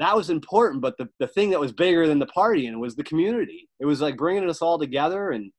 [0.00, 0.82] that was important.
[0.82, 3.68] But the the thing that was bigger than the partying was the community.
[3.80, 5.52] It was like bringing us all together and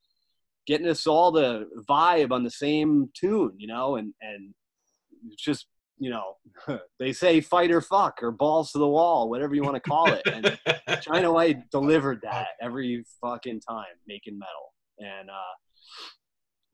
[0.68, 4.54] getting us all the vibe on the same tune, you know, and and
[5.38, 5.68] just
[6.02, 6.38] you know,
[7.00, 10.12] they say fight or fuck or balls to the wall, whatever you want to call
[10.12, 10.24] it.
[10.26, 10.60] And
[11.02, 14.74] China White delivered that every fucking time making metal.
[14.98, 15.54] And uh,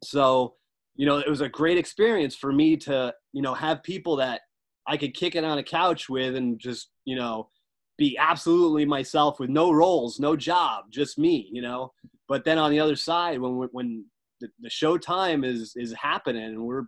[0.02, 0.56] so,
[0.96, 4.42] you know, it was a great experience for me to, you know, have people that
[4.88, 7.50] I could kick it on a couch with and just, you know,
[7.98, 11.94] be absolutely myself with no roles, no job, just me, you know.
[12.28, 14.06] But then on the other side, when when
[14.40, 16.86] the, the show time is is happening and we're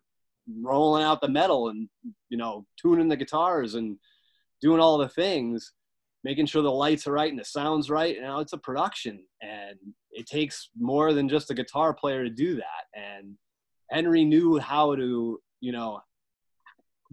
[0.61, 1.87] rolling out the metal and
[2.29, 3.97] you know tuning the guitars and
[4.61, 5.73] doing all the things
[6.23, 9.23] making sure the lights are right and the sounds right you know it's a production
[9.41, 9.77] and
[10.11, 13.35] it takes more than just a guitar player to do that and
[13.91, 15.99] henry knew how to you know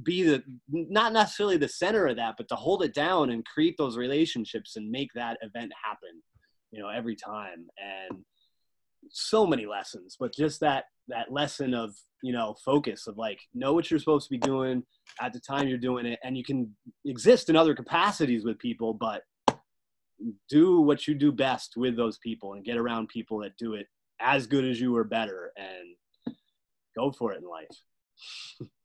[0.03, 3.77] be the not necessarily the center of that but to hold it down and create
[3.79, 6.23] those relationships and make that event happen
[6.77, 7.67] you know every time.
[7.79, 8.23] And
[9.11, 13.73] so many lessons but just that that lesson of you know focus of like know
[13.73, 14.83] what you're supposed to be doing
[15.21, 16.19] at the time you're doing it.
[16.25, 19.23] And you can exist in other capacities with people but
[20.49, 23.87] do what you do best with those people and get around people that do it
[24.21, 26.35] as good as you or better and
[26.97, 28.69] go for it in life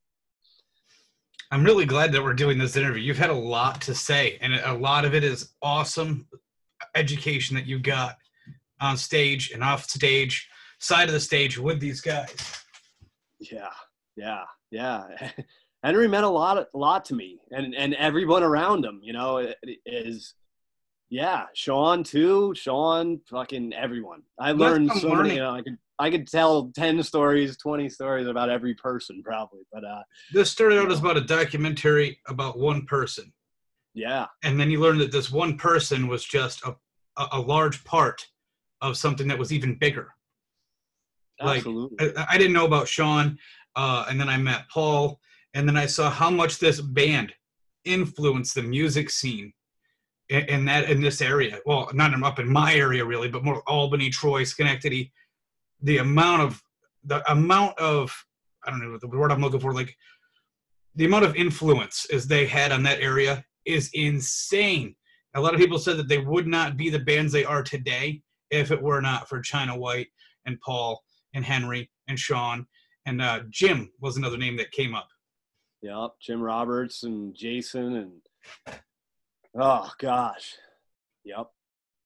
[1.52, 4.54] i'm really glad that we're doing this interview you've had a lot to say and
[4.54, 6.26] a lot of it is awesome
[6.94, 8.16] education that you got
[8.80, 12.34] on stage and off stage side of the stage with these guys.
[13.40, 13.70] Yeah,
[14.16, 15.04] yeah, yeah.
[15.84, 19.00] Henry meant a lot, a lot to me, and and everyone around him.
[19.02, 19.52] You know,
[19.86, 20.34] is
[21.10, 22.52] yeah, Sean too.
[22.56, 24.22] Sean, fucking everyone.
[24.38, 25.22] I learned so learning.
[25.22, 25.34] many.
[25.36, 29.60] You know, I could I could tell ten stories, twenty stories about every person probably.
[29.72, 33.32] But uh, this started out as about a documentary about one person.
[33.94, 36.74] Yeah, and then you learned that this one person was just a
[37.16, 38.26] a, large part
[38.80, 40.08] of something that was even bigger.
[41.40, 42.08] Absolutely.
[42.08, 43.38] Like I, I didn't know about Sean,
[43.76, 45.20] uh, and then I met Paul,
[45.54, 47.32] and then I saw how much this band
[47.84, 49.52] influenced the music scene
[50.28, 51.60] in, in that in this area.
[51.64, 55.12] Well, not up in my area really, but more Albany, Troy, Schenectady.
[55.82, 56.62] The amount of
[57.04, 58.14] the amount of
[58.64, 59.96] I don't know the word I'm looking for, like
[60.94, 64.94] the amount of influence as they had on that area is insane.
[65.34, 68.22] A lot of people said that they would not be the bands they are today
[68.50, 70.08] if it were not for China White
[70.44, 71.02] and Paul
[71.34, 72.66] and Henry and Sean
[73.06, 75.08] and uh, Jim was another name that came up.
[75.82, 78.76] Yep, Jim Roberts and Jason and
[79.58, 80.54] oh gosh,
[81.24, 81.48] yep,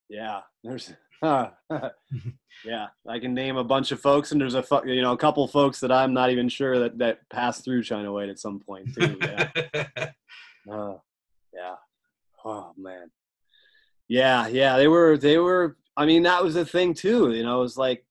[0.09, 0.41] yeah.
[0.63, 5.17] There's yeah, I can name a bunch of folks, and there's a you know a
[5.17, 8.59] couple folks that I'm not even sure that that passed through China White at some
[8.59, 9.17] point too.
[9.21, 9.49] Yeah,
[10.71, 10.93] uh,
[11.53, 11.75] yeah.
[12.45, 13.09] Oh man,
[14.07, 14.77] yeah, yeah.
[14.77, 15.77] They were they were.
[15.95, 17.33] I mean, that was the thing too.
[17.33, 18.05] You know, it was like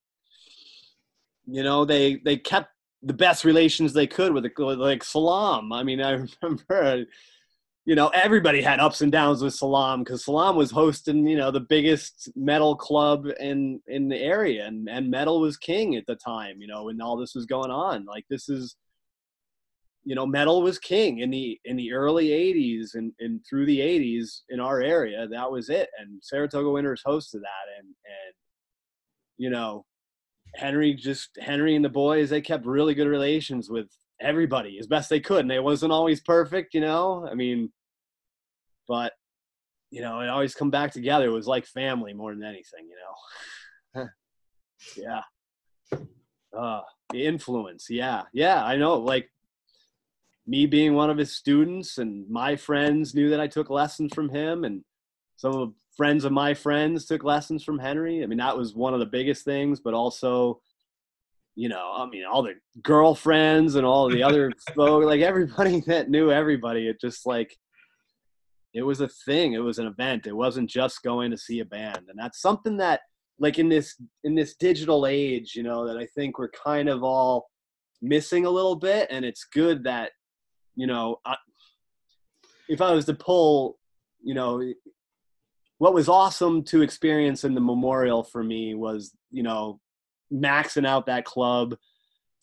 [1.47, 2.69] you know, they they kept
[3.01, 5.71] the best relations they could with the, like Salam.
[5.71, 7.05] I mean, I remember,
[7.87, 11.51] you know, everybody had ups and downs with Salam because Salam was hosting, you know,
[11.51, 16.17] the biggest metal club in in the area, and and metal was king at the
[16.17, 16.59] time.
[16.59, 18.75] You know, when all this was going on, like this is,
[20.03, 23.79] you know, metal was king in the in the early '80s and and through the
[23.79, 25.25] '80s in our area.
[25.25, 28.33] That was it, and Saratoga Winners hosted that, and and
[29.37, 29.85] you know
[30.55, 33.87] Henry just Henry and the boys they kept really good relations with
[34.21, 37.27] everybody as best they could, and it wasn't always perfect, you know.
[37.29, 37.71] I mean,
[38.87, 39.13] but
[39.89, 41.25] you know, it always come back together.
[41.25, 42.95] It was like family more than anything, you
[43.95, 44.07] know.
[44.97, 45.21] yeah.
[46.57, 48.63] Uh, the influence, yeah, yeah.
[48.63, 49.29] I know, like
[50.45, 54.29] me being one of his students, and my friends knew that I took lessons from
[54.29, 54.83] him, and
[55.37, 58.23] some of friends of my friends took lessons from Henry.
[58.23, 60.61] I mean, that was one of the biggest things, but also,
[61.57, 66.09] you know, I mean, all the girlfriends and all the other folk, like everybody that
[66.09, 67.57] knew everybody, it just like,
[68.73, 71.65] it was a thing it was an event it wasn't just going to see a
[71.65, 73.01] band and that's something that
[73.39, 77.03] like in this in this digital age you know that i think we're kind of
[77.03, 77.49] all
[78.01, 80.11] missing a little bit and it's good that
[80.75, 81.35] you know I,
[82.69, 83.79] if i was to pull
[84.21, 84.61] you know
[85.79, 89.79] what was awesome to experience in the memorial for me was you know
[90.33, 91.75] maxing out that club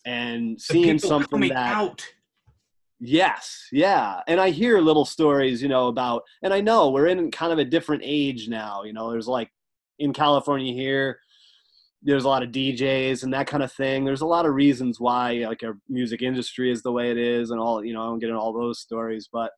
[0.07, 2.07] and seeing something that out.
[3.01, 4.21] Yes, yeah.
[4.27, 7.59] And I hear little stories, you know, about, and I know we're in kind of
[7.59, 8.85] a different age now.
[8.85, 9.51] You know, there's like
[9.99, 11.19] in California here,
[12.03, 14.05] there's a lot of DJs and that kind of thing.
[14.05, 17.51] There's a lot of reasons why like our music industry is the way it is
[17.51, 19.51] and all, you know, I don't get into all those stories, but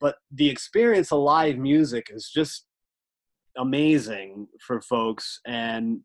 [0.00, 2.66] but the experience of live music is just
[3.56, 6.00] amazing for folks and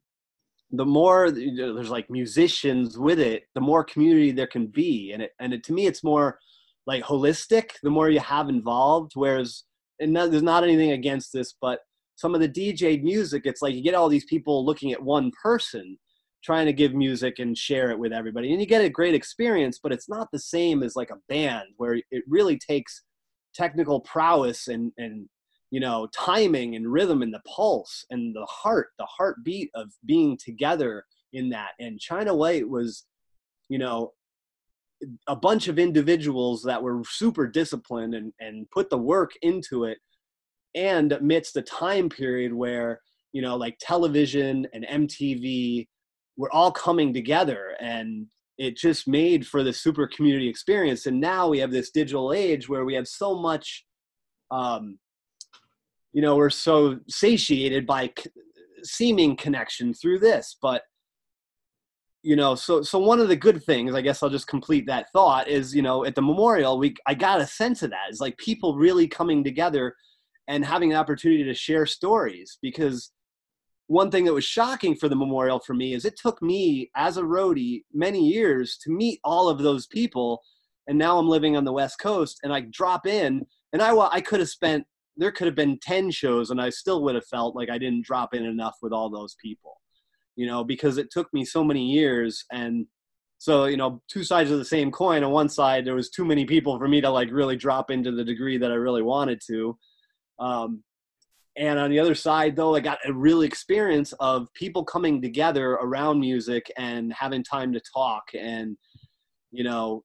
[0.73, 5.11] the more there's like musicians with it, the more community there can be.
[5.13, 6.39] And it, and it, to me, it's more
[6.87, 9.11] like holistic, the more you have involved.
[9.13, 9.63] Whereas,
[9.99, 11.81] and there's not anything against this, but
[12.15, 15.31] some of the DJ music, it's like you get all these people looking at one
[15.41, 15.97] person
[16.43, 18.51] trying to give music and share it with everybody.
[18.51, 21.67] And you get a great experience, but it's not the same as like a band
[21.77, 23.03] where it really takes
[23.53, 25.29] technical prowess and, and
[25.73, 30.37] you know timing and rhythm and the pulse and the heart the heartbeat of being
[30.37, 31.71] together in that.
[31.79, 33.05] And china white was
[33.69, 34.11] you know
[35.27, 39.97] a bunch of individuals that were super disciplined and, and put the work into it.
[40.75, 45.87] And amidst a time period where you know like television and mtv
[46.37, 48.27] were all coming together and
[48.59, 51.07] it just made for the super community experience.
[51.07, 53.83] And now we have this digital age where we have so much
[54.51, 54.99] um,
[56.13, 58.29] you know we're so satiated by c-
[58.83, 60.83] seeming connection through this but
[62.21, 65.11] you know so so one of the good things i guess i'll just complete that
[65.11, 68.05] thought is you know at the memorial we i got a sense of that.
[68.09, 69.93] It's like people really coming together
[70.47, 73.11] and having an opportunity to share stories because
[73.87, 77.17] one thing that was shocking for the memorial for me is it took me as
[77.17, 80.41] a roadie many years to meet all of those people
[80.87, 84.21] and now i'm living on the west coast and i drop in and i i
[84.21, 84.85] could have spent
[85.17, 88.05] there could have been 10 shows and I still would have felt like I didn't
[88.05, 89.79] drop in enough with all those people,
[90.35, 92.43] you know, because it took me so many years.
[92.51, 92.87] And
[93.37, 95.23] so, you know, two sides of the same coin.
[95.23, 98.11] On one side, there was too many people for me to like really drop into
[98.11, 99.77] the degree that I really wanted to.
[100.39, 100.83] Um,
[101.55, 105.73] and on the other side, though, I got a real experience of people coming together
[105.73, 108.75] around music and having time to talk and,
[109.51, 110.03] you know,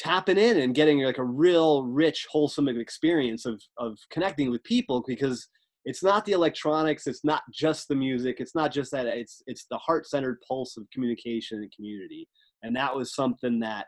[0.00, 5.04] tapping in and getting like a real rich wholesome experience of of connecting with people
[5.06, 5.46] because
[5.84, 9.66] it's not the electronics it's not just the music it's not just that it's it's
[9.70, 12.26] the heart-centered pulse of communication and community.
[12.62, 13.86] And that was something that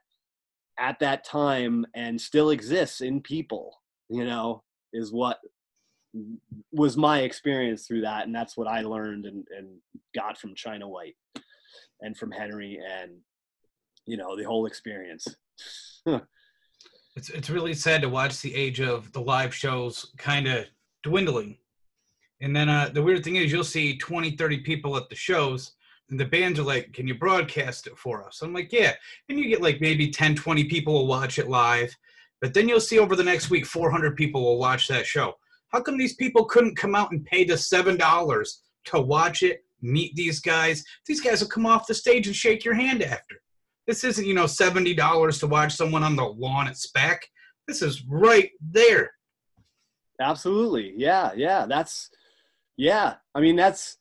[0.79, 5.39] at that time and still exists in people you know is what
[6.73, 9.69] was my experience through that and that's what i learned and, and
[10.15, 11.17] got from china white
[12.01, 13.13] and from henry and
[14.07, 15.27] you know the whole experience
[17.17, 20.67] it's it's really sad to watch the age of the live shows kind of
[21.03, 21.59] dwindling.
[22.41, 25.73] And then uh, the weird thing is you'll see 20, 30 people at the shows
[26.11, 28.43] and the bands are like, can you broadcast it for us?
[28.43, 28.93] I'm like, yeah.
[29.29, 31.97] And you get like maybe 10, 20 people will watch it live.
[32.41, 35.35] But then you'll see over the next week, 400 people will watch that show.
[35.69, 38.49] How come these people couldn't come out and pay the $7
[38.87, 40.85] to watch it, meet these guys?
[41.07, 43.42] These guys will come off the stage and shake your hand after.
[43.87, 47.19] This isn't, you know, $70 to watch someone on the lawn at SPAC.
[47.67, 49.11] This is right there.
[50.21, 50.95] Absolutely.
[50.97, 51.33] Yeah.
[51.35, 51.67] Yeah.
[51.67, 52.11] That's,
[52.77, 53.15] yeah.
[53.35, 53.97] I mean, that's,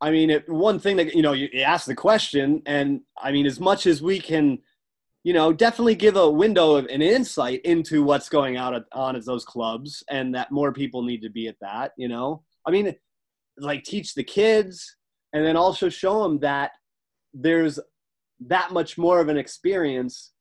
[0.00, 3.32] I mean, it, one thing that, you know, you, you ask the question, and I
[3.32, 4.58] mean, as much as we can,
[5.22, 9.16] you know, definitely give a window of an insight into what's going out at, on
[9.16, 12.70] at those clubs and that more people need to be at that, you know, I
[12.70, 12.94] mean,
[13.56, 14.96] like teach the kids
[15.32, 16.72] and then also show them that
[17.32, 17.80] there's
[18.40, 20.32] that much more of an experience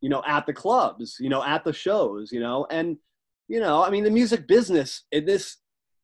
[0.00, 2.66] you know at the clubs you know at the shows you know?
[2.70, 2.96] And
[3.48, 5.58] you know i mean the music business in this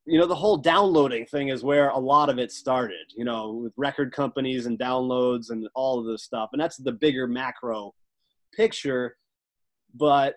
[0.06, 3.52] you know the whole downloading thing is where a lot of it started you know
[3.52, 6.50] with record companies and downloads and all of this stuff.
[6.52, 7.94] And that's the bigger macro
[8.54, 9.16] picture.
[9.94, 10.36] But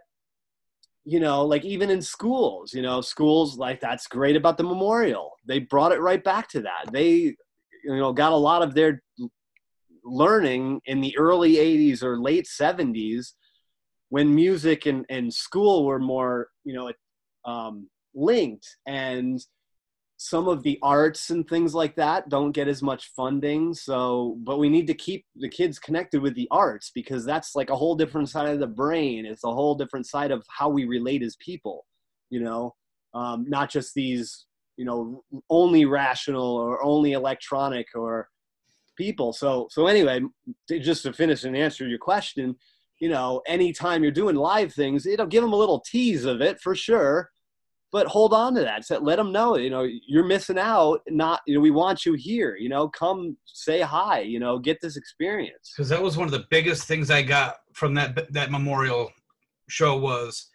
[1.06, 5.34] you know like even in schools you know schools like that's great about the memorial.
[5.46, 6.92] They brought it right back to that.
[6.92, 7.36] They you
[7.86, 9.02] know got a lot of their
[10.08, 13.34] learning in the early 80s or late 70s
[14.10, 16.92] when music and, and school were more you know
[17.46, 18.68] um, linked.
[18.86, 19.40] And
[20.20, 23.74] some of the arts and things like that don't get as much funding.
[23.74, 27.70] So but we need to keep the kids connected with the arts because that's like
[27.70, 29.26] a whole different side of the brain.
[29.26, 31.86] It's a whole different side of how we relate as people
[32.30, 32.76] you know,
[33.14, 34.46] um, not just these,
[34.76, 38.30] you know, only rational or only electronic or
[38.98, 39.34] people.
[39.34, 40.22] So, so anyway,
[40.70, 42.56] just to finish and answer your question,
[43.00, 46.60] you know, anytime you're doing live things, it'll give them a little tease of it
[46.60, 47.30] for sure.
[47.92, 48.84] But hold on to that.
[48.86, 51.00] So let them know, you know, you're missing out.
[51.08, 52.58] Not, you know, we want you here.
[52.58, 54.20] You know, come say hi.
[54.20, 55.74] You know, get this experience.
[55.76, 59.10] Because that was one of the biggest things I got from that that memorial
[59.70, 60.48] show was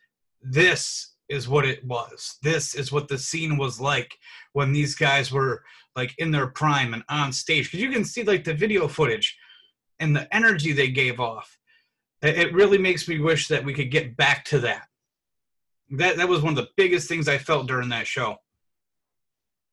[0.42, 2.36] this is what it was.
[2.42, 4.16] This is what the scene was like
[4.52, 5.64] when these guys were
[5.96, 7.66] like in their prime and on stage.
[7.66, 9.36] Because you can see like the video footage
[9.98, 11.58] and the energy they gave off.
[12.22, 14.86] It really makes me wish that we could get back to that.
[15.90, 18.36] That that was one of the biggest things I felt during that show.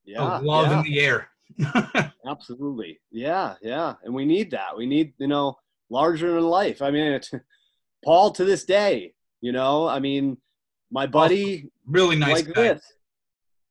[0.03, 0.77] Yeah, love yeah.
[0.79, 1.29] in the air.
[2.27, 2.99] Absolutely.
[3.11, 3.95] Yeah, yeah.
[4.03, 4.75] And we need that.
[4.75, 5.57] We need, you know,
[5.89, 6.81] larger than life.
[6.81, 7.31] I mean, it's,
[8.03, 10.37] Paul to this day, you know, I mean,
[10.91, 12.73] my oh, buddy, oh, really nice like guy.
[12.73, 12.93] this.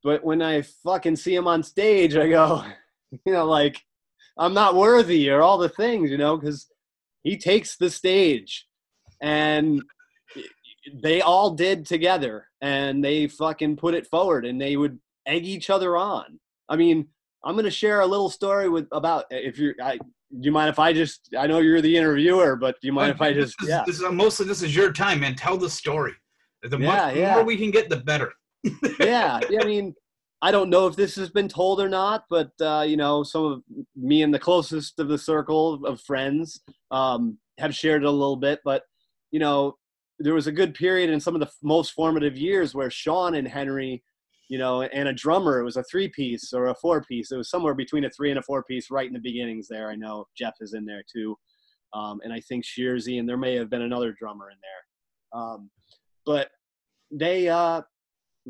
[0.04, 2.64] But when I fucking see him on stage, I go,
[3.10, 3.82] you know, like,
[4.36, 6.68] I'm not worthy or all the things, you know, because
[7.24, 8.66] he takes the stage
[9.20, 9.82] and
[11.02, 15.70] they all did together and they fucking put it forward and they would egg each
[15.70, 16.38] other on.
[16.68, 17.08] I mean,
[17.44, 20.04] I'm going to share a little story with about uh, if you're, I, do
[20.40, 23.14] you mind if I just, I know you're the interviewer, but do you mind uh,
[23.14, 23.82] if I just, this is, yeah.
[23.86, 25.34] This is, mostly this is your time, man.
[25.34, 26.14] Tell the story.
[26.62, 27.34] The, Yeah, much, yeah.
[27.34, 28.32] more we can get, the better.
[29.00, 29.94] yeah, yeah, I mean,
[30.40, 33.44] I don't know if this has been told or not, but uh, you know, some
[33.44, 33.62] of
[33.96, 38.36] me and the closest of the circle of friends um, have shared it a little
[38.36, 38.60] bit.
[38.64, 38.82] But
[39.30, 39.76] you know,
[40.18, 43.34] there was a good period in some of the f- most formative years where Sean
[43.34, 44.02] and Henry,
[44.48, 47.32] you know, and a drummer, it was a three piece or a four piece.
[47.32, 49.66] It was somewhere between a three and a four piece, right in the beginnings.
[49.68, 51.36] There, I know Jeff is in there too,
[51.94, 55.40] um, and I think Shearsy, and there may have been another drummer in there.
[55.40, 55.70] Um,
[56.28, 56.50] but
[57.10, 57.80] they uh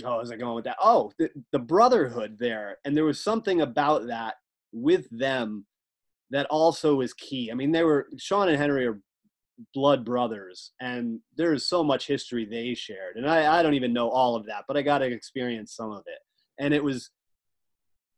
[0.05, 0.77] oh was i going with that?
[0.83, 2.79] Oh the, the brotherhood there.
[2.85, 4.35] And there was something about that
[4.73, 5.65] with them
[6.31, 7.51] that also was key.
[7.51, 9.01] I mean they were sean and henry are
[9.75, 13.17] blood brothers and there's so much history they shared.
[13.17, 15.93] And i, I don't even know all of that but i got to experience some
[15.93, 16.19] of it.
[16.59, 17.11] And it was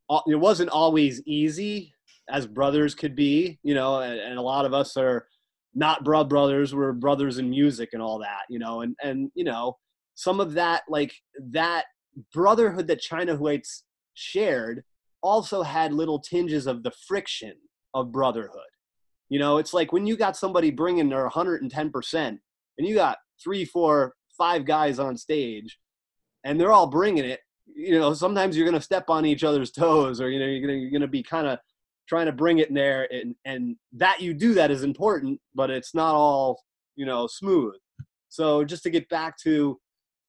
[0.09, 1.93] uh, it wasn't always easy
[2.31, 5.27] as brothers could be you know and, and a lot of us are
[5.75, 9.45] not blood brothers we're brothers in music and all that you know and and you
[9.45, 9.77] know
[10.15, 11.13] some of that like
[11.51, 11.85] that
[12.33, 14.83] brotherhood that china whites shared
[15.23, 17.55] also had little tinges of the friction
[17.95, 18.61] of brotherhood.
[19.29, 22.39] You know it's like when you got somebody bringing their 110% and
[22.79, 25.79] you got three four five guys on stage
[26.45, 29.71] and they're all bringing it you know sometimes you're going to step on each other's
[29.71, 31.59] toes or you know you're going to be kind of
[32.11, 35.71] trying to bring it in there and and that you do that is important but
[35.71, 36.61] it's not all
[36.97, 37.77] you know smooth.
[38.29, 39.79] So just to get back to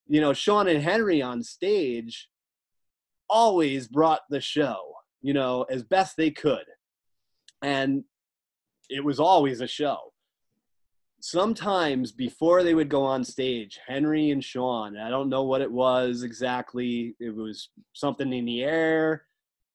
[0.08, 2.30] you know sean and henry on stage
[3.28, 6.68] always brought the show you know as best they could.
[7.64, 8.04] And
[8.88, 9.98] it was always a show.
[11.20, 15.72] Sometimes before they would go on stage henry and sean i don't know what it
[15.72, 19.26] was exactly it was something in the air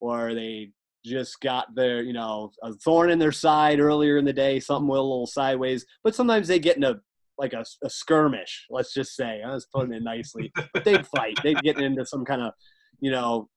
[0.01, 0.71] or they
[1.07, 4.89] just got their you know a thorn in their side earlier in the day something
[4.89, 5.87] went a little sideways.
[6.05, 6.97] But sometimes they get in a
[7.39, 9.43] like a, a skirmish let's just say.
[9.43, 10.53] I was putting it nicely.
[10.73, 11.39] But they'd fight.
[11.43, 12.53] They'd get into some kind of
[13.01, 13.49] you know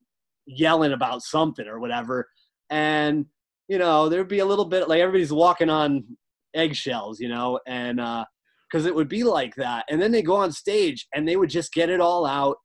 [0.46, 2.28] yelling about something or whatever.
[2.70, 3.26] And
[3.68, 6.04] you know there'd be a little bit like everybody's walking on
[6.52, 8.24] eggshells you know and uh
[8.70, 9.84] because it would be like that.
[9.88, 12.56] And then they go on stage and they would just get it all out.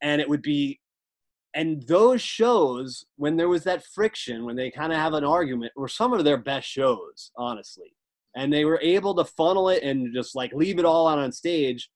[0.00, 0.80] And it would be
[1.54, 5.72] and those shows when there was that friction when they kind of have an argument
[5.76, 7.94] were some of their best shows honestly.
[8.36, 11.32] And they were able to funnel it and just like leave it all out on
[11.32, 11.90] stage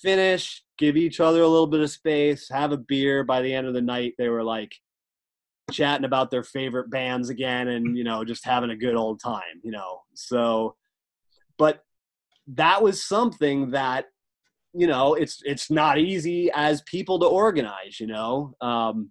[0.00, 3.22] finish give each other a little bit of space have a beer.
[3.22, 4.74] By the end of the night they were like
[5.70, 9.60] chatting about their favorite bands again and you know just having a good old time
[9.62, 10.00] you know?
[10.14, 10.76] So
[11.58, 11.84] but
[12.54, 14.06] that was something that
[14.72, 18.54] you know it's it's not easy as people to organize you know?
[18.60, 19.10] Um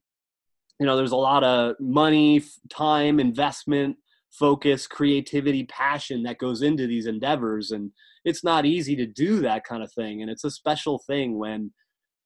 [0.80, 3.98] you know there's a lot of money time investment
[4.32, 7.92] focus creativity passion that goes into these endeavors and
[8.26, 11.72] it's not easy to do that kind of thing and it's a special thing when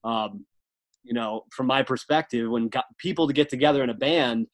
[0.04, 0.46] um
[1.04, 4.48] you know from my perspective when people to get together in a band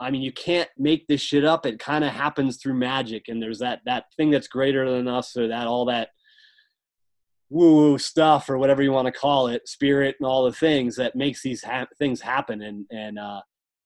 [0.00, 3.42] i mean you can't make this shit up it kind of happens through magic and
[3.42, 6.08] there's that that thing that's greater than us or that all that
[7.50, 10.96] woo woo stuff or whatever you want to call it, spirit and all the things
[10.96, 12.62] that makes these ha- things happen.
[12.62, 13.40] And and uh,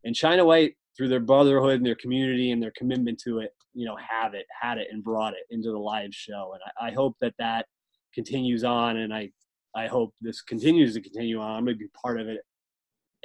[0.05, 3.87] and China White through their brotherhood and their community and their commitment to it, you
[3.87, 6.53] know, have it, had it, and brought it into the live show.
[6.53, 7.67] And I, I hope that that
[8.15, 8.99] continues on.
[8.99, 9.31] And I
[9.75, 11.57] I hope this continues to continue on.
[11.57, 12.41] I'm going to be part of it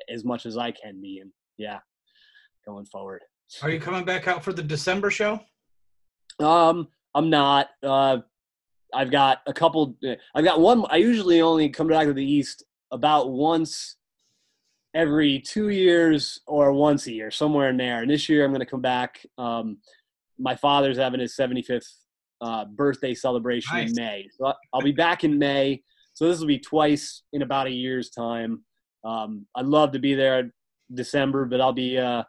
[0.09, 1.19] as much as I can be.
[1.19, 1.79] And yeah,
[2.65, 3.21] going forward.
[3.61, 5.39] Are you coming back out for the December show?
[6.39, 7.69] Um, I'm not.
[7.81, 8.19] Uh,
[8.93, 9.95] I've got a couple.
[10.35, 10.85] I've got one.
[10.89, 13.97] I usually only come back to the East about once
[14.93, 18.01] every two years or once a year, somewhere in there.
[18.01, 19.23] And this year I'm going to come back.
[19.37, 19.77] Um,
[20.39, 21.87] my father's having his 75th
[22.41, 23.89] uh, birthday celebration nice.
[23.89, 24.27] in May.
[24.37, 25.83] So I'll be back in May.
[26.13, 28.63] So this will be twice in about a year's time.
[29.03, 30.51] Um, I'd love to be there
[30.93, 32.23] December, but I'll be, uh,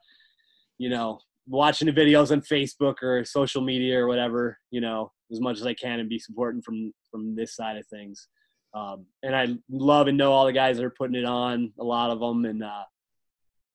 [0.76, 5.40] you know, watching the videos on Facebook or social media or whatever, you know, as
[5.40, 8.28] much as I can and be supporting from from this side of things.
[8.74, 11.84] Um, and I love and know all the guys that are putting it on, a
[11.84, 12.84] lot of them, and uh,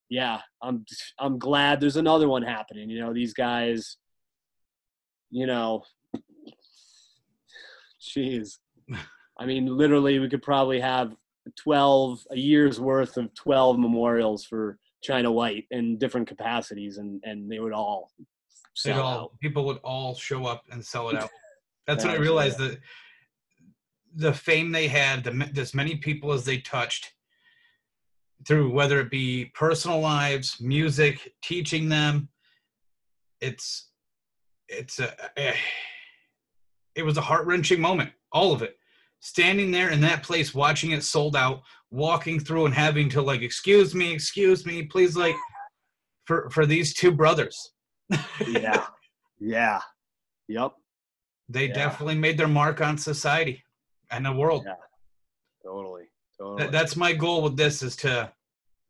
[0.10, 0.86] yeah, I'm
[1.20, 2.90] I'm glad there's another one happening.
[2.90, 3.98] You know, these guys,
[5.32, 5.84] you know,
[8.02, 8.60] jeez,
[9.40, 11.16] I mean, literally, we could probably have
[11.58, 17.52] 12 a year's worth of 12 memorials for China White in different capacities, and and
[17.52, 18.12] they would all
[18.76, 19.32] sell all, out.
[19.42, 21.30] People would all show up and sell it out.
[21.88, 22.80] That's when I realized that
[24.16, 27.14] the fame they had, the, as many people as they touched
[28.48, 32.30] through whether it be personal lives, music, teaching them.
[33.42, 33.90] It's
[34.68, 35.56] it's a, eh,
[36.96, 38.78] it was a heart wrenching moment, all of it.
[39.20, 41.62] Standing there in that place, watching it sold out,
[41.92, 45.36] walking through and having to like, excuse me, excuse me, please, like,
[46.26, 47.74] for for these two brothers.
[48.48, 48.86] yeah,
[49.40, 49.82] yeah,
[50.48, 50.74] yep.
[51.54, 51.74] They yeah.
[51.74, 53.64] definitely made their mark on society
[54.10, 54.64] and the world.
[54.66, 54.74] Yeah,
[55.64, 56.06] totally,
[56.38, 56.70] totally.
[56.72, 58.32] that's my goal with this is to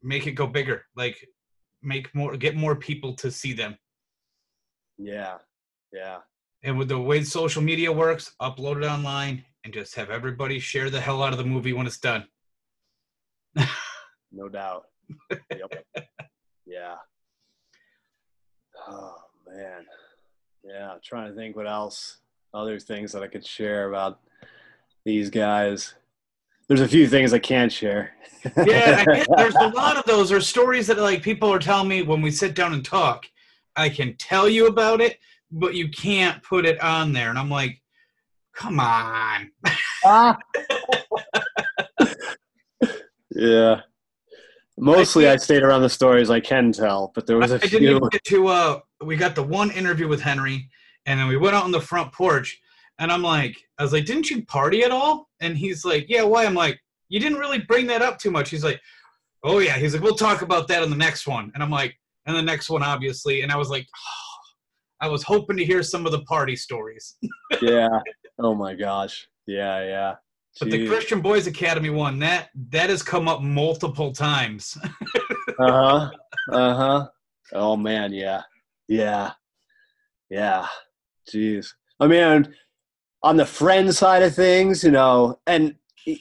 [0.02, 1.28] make it go bigger, like
[1.82, 3.76] make more, get more people to see them.
[4.96, 5.36] Yeah,
[5.92, 6.18] yeah.
[6.62, 10.88] And with the way social media works, upload it online and just have everybody share
[10.88, 12.24] the hell out of the movie when it's done.
[14.32, 14.84] no doubt.
[15.30, 15.84] Yep.
[16.66, 16.94] yeah.
[18.88, 19.84] Oh man.
[20.64, 22.20] Yeah, I'm trying to think what else
[22.54, 24.20] other things that I could share about
[25.04, 25.94] these guys.
[26.68, 28.12] There's a few things I can't share.
[28.64, 29.04] yeah,
[29.36, 30.32] there's a lot of those.
[30.32, 33.26] Or stories that like people are telling me when we sit down and talk.
[33.76, 35.18] I can tell you about it,
[35.50, 37.28] but you can't put it on there.
[37.28, 37.82] And I'm like,
[38.54, 39.50] come on.
[40.04, 40.38] ah.
[43.30, 43.80] yeah.
[44.78, 47.58] Mostly, I, I, stayed around the stories I can tell, but there was a I
[47.58, 47.78] few.
[47.78, 48.48] Didn't get to.
[48.48, 50.68] Uh, we got the one interview with Henry,
[51.06, 52.60] and then we went out on the front porch,
[52.98, 55.28] and I'm like, I was like, didn't you party at all?
[55.40, 56.44] And he's like, yeah, why?
[56.44, 58.50] I'm like, you didn't really bring that up too much.
[58.50, 58.80] He's like,
[59.42, 59.76] oh yeah.
[59.76, 61.50] He's like, we'll talk about that in the next one.
[61.54, 61.94] And I'm like,
[62.26, 63.42] and the next one, obviously.
[63.42, 64.20] And I was like, oh,
[65.06, 67.16] I was hoping to hear some of the party stories.
[67.62, 67.88] yeah.
[68.38, 69.28] Oh my gosh.
[69.46, 70.14] Yeah, yeah.
[70.56, 70.60] Jeez.
[70.60, 74.78] But the Christian Boys Academy one, that that has come up multiple times.
[75.58, 76.10] uh huh.
[76.50, 77.08] Uh huh.
[77.52, 78.42] Oh man, yeah,
[78.88, 79.32] yeah,
[80.30, 80.66] yeah.
[81.32, 81.68] Jeez.
[82.00, 82.54] I mean,
[83.22, 85.76] on the friend side of things, you know, and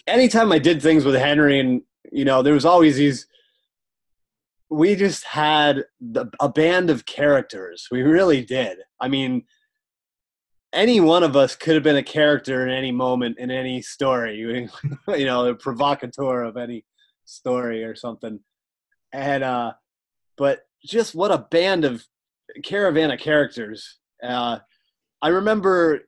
[0.07, 1.81] anytime I did things with Henry and,
[2.11, 3.27] you know, there was always these,
[4.69, 7.87] we just had the, a band of characters.
[7.91, 8.79] We really did.
[8.99, 9.43] I mean,
[10.71, 14.39] any one of us could have been a character in any moment in any story,
[15.07, 16.85] you know, a provocateur of any
[17.25, 18.39] story or something.
[19.11, 19.73] And, uh,
[20.37, 22.05] but just what a band of
[22.63, 23.99] caravan of characters.
[24.21, 24.59] Uh,
[25.23, 26.01] I remember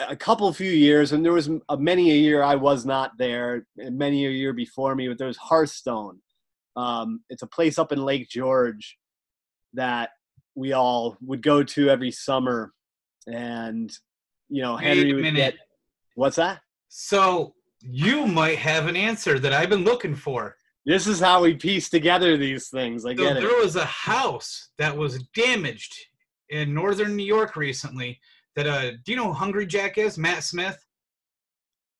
[0.00, 3.64] a couple few years, and there was a, many a year I was not there,
[3.78, 5.06] and many a year before me.
[5.06, 6.20] But there was Hearthstone.
[6.76, 8.98] Um, it's a place up in Lake George
[9.74, 10.10] that
[10.56, 12.72] we all would go to every summer,
[13.28, 13.90] and
[14.48, 15.54] you know Henry would get.
[16.16, 16.60] What's that?
[16.88, 20.56] So you might have an answer that I've been looking for.
[20.84, 23.06] This is how we piece together these things.
[23.06, 23.40] I so get it.
[23.42, 25.94] There was a house that was damaged
[26.48, 28.18] in northern New York recently
[28.62, 30.18] that uh do you know who Hungry Jack is?
[30.18, 30.78] Matt Smith?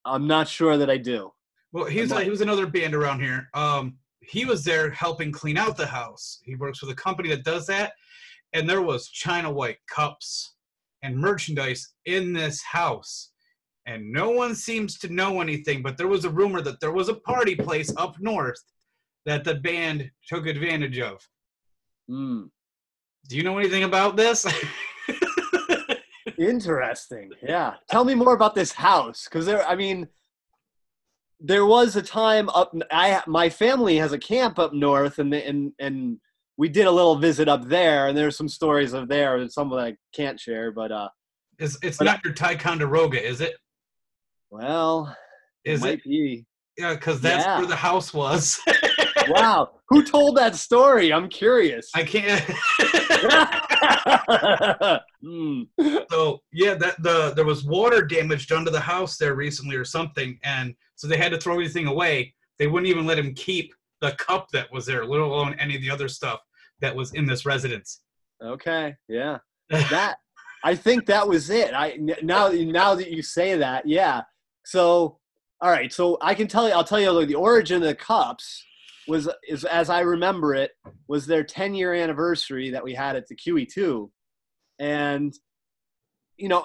[0.04, 1.32] I'm not sure that I do.
[1.72, 3.48] Well, he's like he was another band around here.
[3.54, 6.40] Um he was there helping clean out the house.
[6.44, 7.92] He works with a company that does that.
[8.52, 10.54] And there was China White cups
[11.02, 13.32] and merchandise in this house.
[13.86, 17.08] And no one seems to know anything, but there was a rumor that there was
[17.08, 18.62] a party place up north
[19.24, 21.26] that the band took advantage of.
[22.08, 22.42] Hmm.
[23.28, 24.46] Do you know anything about this?
[26.40, 27.30] Interesting.
[27.42, 27.74] Yeah.
[27.90, 29.64] Tell me more about this house, because there.
[29.66, 30.08] I mean,
[31.38, 32.72] there was a time up.
[32.90, 36.18] I my family has a camp up north, and and and
[36.56, 39.36] we did a little visit up there, and there's some stories of there.
[39.36, 41.08] And some that I can't share, but uh,
[41.58, 43.54] it's it's but not your Ticonderoga, is it?
[44.50, 45.14] Well,
[45.66, 45.86] is it?
[45.86, 46.46] Might be.
[46.78, 47.58] Yeah, because that's Yeah.
[47.58, 48.58] where the house was.
[49.28, 49.80] Wow.
[49.90, 51.12] Who told that story?
[51.12, 51.90] I'm curious.
[51.94, 52.42] I can't.
[55.22, 55.64] Hmm.
[56.10, 59.84] so yeah, that the there was water damage done to the house there recently or
[59.84, 62.34] something, and so they had to throw everything away.
[62.58, 65.82] They wouldn't even let him keep the cup that was there, let alone any of
[65.82, 66.40] the other stuff
[66.80, 68.00] that was in this residence.
[68.42, 68.96] Okay.
[69.08, 69.38] Yeah.
[69.90, 70.16] That
[70.64, 71.72] I think that was it.
[71.74, 74.22] I now now that you say that, yeah.
[74.64, 75.18] So
[75.60, 75.92] all right.
[75.92, 76.74] So I can tell you.
[76.74, 78.64] I'll tell you like, the origin of the cups
[79.08, 80.72] was is as I remember it
[81.08, 84.10] was their 10 year anniversary that we had at the QE2,
[84.78, 85.32] and
[86.36, 86.64] you know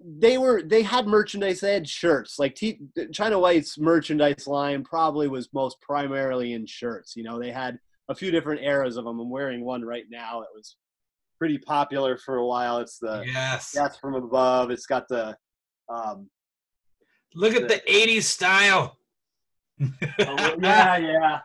[0.00, 1.60] they were they had merchandise.
[1.60, 2.80] They had shirts like T,
[3.12, 7.14] China White's merchandise line probably was most primarily in shirts.
[7.16, 9.20] You know they had a few different eras of them.
[9.20, 10.76] I'm wearing one right now It was
[11.38, 12.78] pretty popular for a while.
[12.78, 13.72] It's the yes.
[13.72, 14.70] Death from Above.
[14.70, 15.36] It's got the
[15.88, 16.28] um,
[17.34, 18.96] Look at the '80s style.
[19.78, 21.38] yeah, yeah.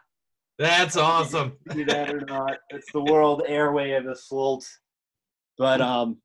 [0.58, 1.54] That's awesome.
[1.72, 2.60] See that or not?
[2.70, 4.68] It's the World Airway of the Assault.
[5.58, 6.18] But um,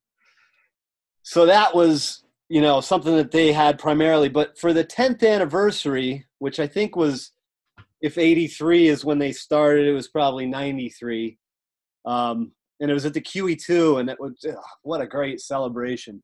[1.23, 4.29] so that was you know something that they had primarily.
[4.29, 7.33] But for the 10th anniversary, which I think was,
[8.01, 11.39] if 83 is when they started, it was probably 93.
[12.05, 16.23] Um, and it was at the QE2, and it was ugh, what a great celebration.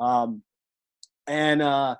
[0.00, 0.42] Um,
[1.26, 1.96] and uh,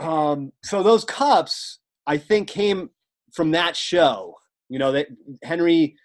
[0.00, 2.90] um, so those cups, I think, came
[3.32, 4.34] from that show.
[4.68, 5.08] You know that
[5.42, 5.96] Henry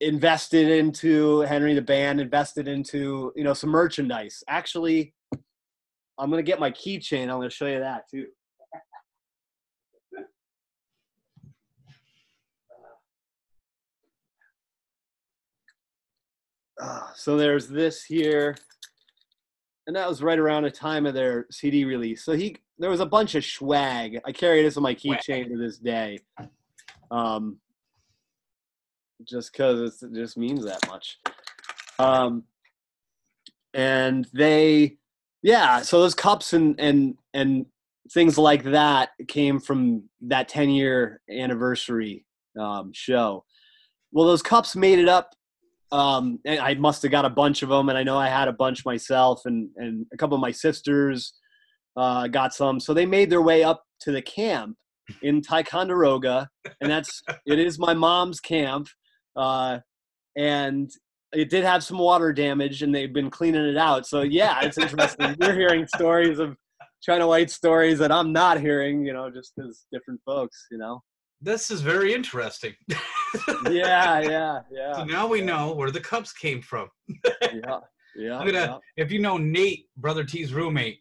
[0.00, 4.42] invested into Henry the band invested into you know some merchandise.
[4.48, 5.14] Actually,
[6.18, 7.22] I'm gonna get my keychain.
[7.22, 8.26] I'm gonna show you that too.
[16.80, 18.56] Uh, so there's this here,
[19.86, 22.24] and that was right around the time of their CD release.
[22.24, 24.18] So he there was a bunch of swag.
[24.26, 26.18] I carry this on my keychain to this day,
[27.12, 27.58] um,
[29.24, 31.20] just because it just means that much.
[32.00, 32.42] Um,
[33.72, 34.96] and they,
[35.42, 35.82] yeah.
[35.82, 37.66] So those cups and and and
[38.12, 42.26] things like that came from that 10 year anniversary
[42.60, 43.44] um, show.
[44.10, 45.36] Well, those cups made it up
[45.92, 48.48] um, and I must have got a bunch of them, and I know I had
[48.48, 51.34] a bunch myself, and and a couple of my sisters
[51.96, 52.80] uh, got some.
[52.80, 54.76] So they made their way up to the camp
[55.22, 56.48] in Ticonderoga,
[56.80, 58.88] and that's it is my mom's camp,
[59.36, 59.78] uh,
[60.36, 60.90] and
[61.32, 64.06] it did have some water damage, and they've been cleaning it out.
[64.06, 65.36] So yeah, it's interesting.
[65.40, 66.56] You're hearing stories of
[67.02, 71.02] China White stories that I'm not hearing, you know, just as different folks, you know.
[71.40, 72.74] This is very interesting.
[73.70, 74.92] Yeah, yeah, yeah.
[74.94, 75.46] so now we yeah.
[75.46, 76.88] know where the cups came from.
[77.24, 77.78] yeah,
[78.14, 78.36] yeah.
[78.36, 78.78] I'm gonna, yeah.
[78.98, 80.98] if you know Nate, brother T's roommate,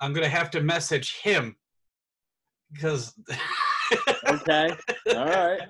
[0.00, 1.56] I'm gonna have to message him
[2.72, 3.14] because.
[4.28, 4.70] Okay.
[5.16, 5.62] All right.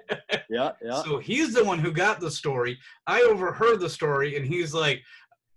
[0.51, 1.03] Yeah, yeah.
[1.05, 2.77] So he's the one who got the story.
[3.07, 5.05] I overheard the story, and he's like,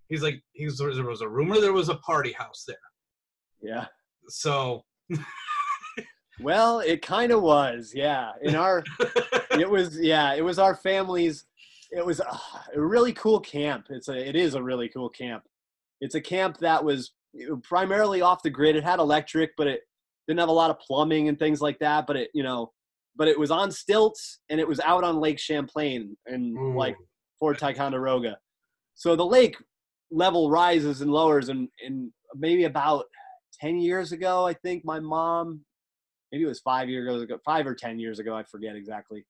[0.08, 2.76] he's like, he's there was a rumor there was a party house there.
[3.60, 3.86] Yeah.
[4.28, 4.84] So
[6.40, 7.92] Well, it kind of was.
[7.94, 8.32] Yeah.
[8.42, 8.82] In our,
[9.52, 9.98] it was.
[9.98, 11.44] Yeah, it was our family's.
[11.90, 12.38] It was uh,
[12.74, 13.86] a really cool camp.
[13.90, 14.28] It's a.
[14.28, 15.44] It is a really cool camp.
[16.00, 17.12] It's a camp that was
[17.62, 18.76] primarily off the grid.
[18.76, 19.82] It had electric, but it
[20.28, 22.06] didn't have a lot of plumbing and things like that.
[22.06, 22.72] But it, you know,
[23.16, 26.76] but it was on stilts and it was out on Lake Champlain and mm.
[26.76, 27.06] like Ooh.
[27.38, 28.38] Fort Ticonderoga.
[28.94, 29.56] So the lake
[30.10, 33.06] level rises and lowers, and, and maybe about
[33.60, 35.60] 10 years ago, I think my mom,
[36.30, 39.24] maybe it was five years ago, five or 10 years ago, I forget exactly.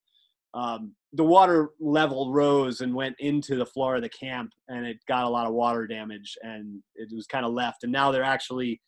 [0.55, 4.99] Um, the water level rose and went into the floor of the camp, and it
[5.09, 7.85] got a lot of water damage, and it was kind of left.
[7.85, 8.81] And now they're actually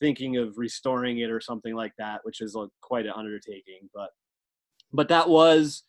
[0.00, 3.88] thinking of restoring it or something like that, which is a, quite an undertaking.
[3.94, 4.10] But
[4.92, 5.84] but that was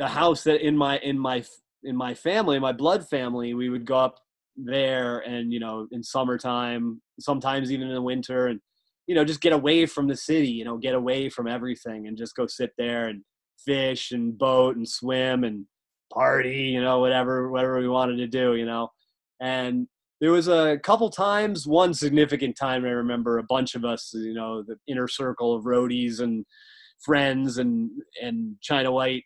[0.00, 1.44] a house that in my in my
[1.82, 4.16] in my family, my blood family, we would go up
[4.56, 8.60] there and you know in summertime, sometimes even in the winter, and
[9.06, 12.18] you know just get away from the city, you know, get away from everything, and
[12.18, 13.22] just go sit there and
[13.64, 15.66] fish and boat and swim and
[16.12, 18.88] party, you know, whatever whatever we wanted to do, you know,
[19.40, 19.86] and
[20.20, 24.34] there was a couple times one significant time i remember a bunch of us you
[24.34, 26.44] know the inner circle of roadies and
[27.02, 27.90] friends and
[28.22, 29.24] and china white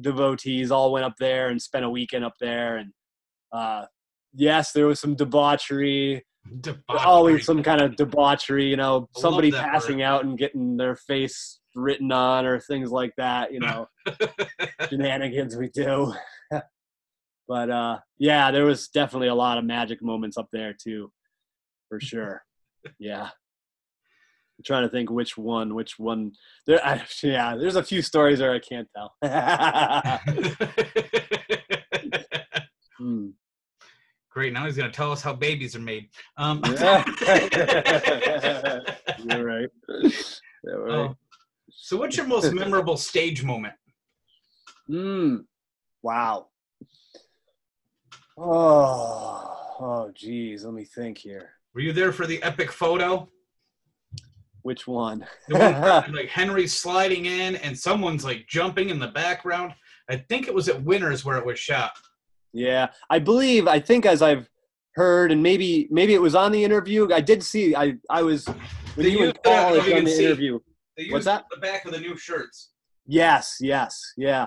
[0.00, 2.92] devotees all went up there and spent a weekend up there and
[3.52, 3.84] uh
[4.34, 6.22] yes there was some debauchery
[6.60, 7.04] Debauchery.
[7.04, 10.04] always some kind of debauchery you know I somebody passing word.
[10.04, 13.86] out and getting their face written on or things like that you know
[14.88, 16.12] shenanigans we do.
[17.48, 21.12] but uh, yeah, there was definitely a lot of magic moments up there too,
[21.88, 22.42] for sure.
[23.00, 23.24] Yeah.
[24.58, 26.32] I'm trying to think which one, which one.
[26.68, 29.12] There, I, yeah, there's a few stories there I can't tell.
[32.98, 33.28] Hmm.
[34.30, 34.52] Great.
[34.52, 36.08] Now he's going to tell us how babies are made.
[36.36, 37.04] Um, Yeah.
[39.24, 39.68] You're right.
[40.64, 40.90] You're right.
[40.92, 41.16] oh.
[41.86, 43.74] So, what's your most memorable stage moment?
[44.90, 45.44] Mm.
[46.02, 46.48] Wow.
[48.36, 50.64] Oh, oh, geez.
[50.64, 51.50] Let me think here.
[51.76, 53.28] Were you there for the epic photo?
[54.62, 55.24] Which one?
[55.46, 59.72] The one like Henry's sliding in and someone's like jumping in the background.
[60.10, 61.92] I think it was at Winners where it was shot.
[62.52, 63.68] yeah, I believe.
[63.68, 64.50] I think as I've
[64.96, 67.12] heard, and maybe maybe it was on the interview.
[67.14, 67.76] I did see.
[67.76, 68.56] I I was when
[69.06, 70.10] They you used and that, I Paul don't know had if you done can the
[70.10, 70.24] see.
[70.24, 70.58] interview.
[70.96, 71.44] They used What's that?
[71.50, 72.70] The back of the new shirts.
[73.06, 74.46] Yes, yes, yeah.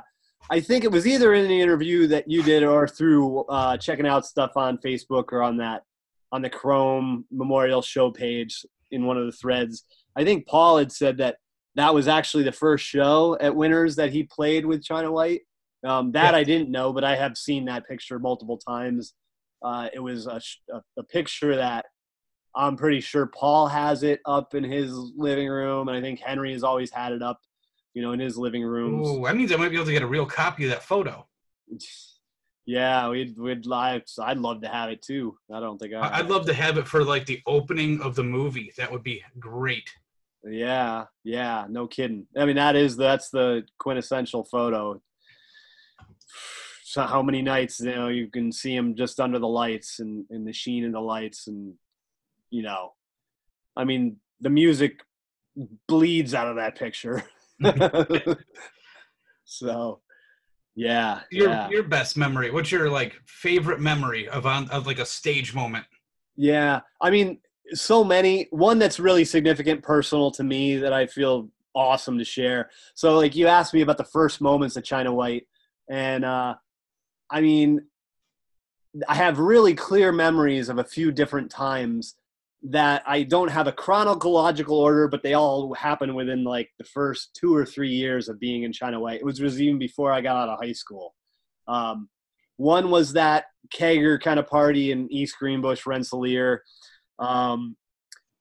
[0.49, 4.07] I think it was either in the interview that you did or through uh, checking
[4.07, 5.83] out stuff on Facebook or on that
[6.31, 9.83] on the Chrome Memorial Show page in one of the threads.
[10.15, 11.37] I think Paul had said that
[11.75, 15.41] that was actually the first show at Winners that he played with China White.
[15.85, 16.39] Um, that Yeah.
[16.39, 19.13] I didn't know, but I have seen that picture multiple times.
[19.63, 20.41] Uh, it was a,
[20.73, 21.85] a, a picture that
[22.55, 26.51] I'm pretty sure Paul has it up in his living room, and I think Henry
[26.53, 27.41] has always had it up,
[27.93, 29.07] you know, in his living rooms.
[29.07, 31.27] Ooh, that means I might be able to get a real copy of that photo.
[32.65, 34.03] Yeah, we'd we'd live.
[34.21, 35.35] I'd love to have it too.
[35.51, 36.01] I don't think I.
[36.01, 38.71] I- I'd love to have it for like the opening of the movie.
[38.77, 39.89] That would be great.
[40.47, 42.27] Yeah, yeah, no kidding.
[42.37, 45.01] I mean, that is that's the quintessential photo.
[46.83, 50.25] So how many nights you know you can see him just under the lights and,
[50.31, 51.73] in the sheen of the lights and
[52.49, 52.93] you know,
[53.75, 55.01] I mean the music
[55.87, 57.23] bleeds out of that picture.
[59.45, 59.99] so,
[60.75, 61.69] yeah, Your yeah.
[61.69, 62.51] your best memory.
[62.51, 65.85] What's your like favorite memory of on of like a stage moment?
[66.35, 67.39] Yeah, I mean,
[67.73, 68.47] so many.
[68.51, 72.69] One that's really significant, personal to me, that I feel awesome to share.
[72.95, 75.47] So, like, you asked me about the first moments of China White,
[75.89, 76.55] and uh,
[77.29, 77.81] I mean,
[79.07, 82.15] I have really clear memories of a few different times
[82.61, 87.37] that I don't have a chronological order, but they all happen within like the first
[87.39, 89.21] two or three years of being in China White.
[89.21, 91.15] It was, even before I got out of high school.
[91.67, 92.09] Um,
[92.57, 96.63] one was that kegger kind of party in East Greenbush, Rensselaer.
[97.17, 97.77] Um,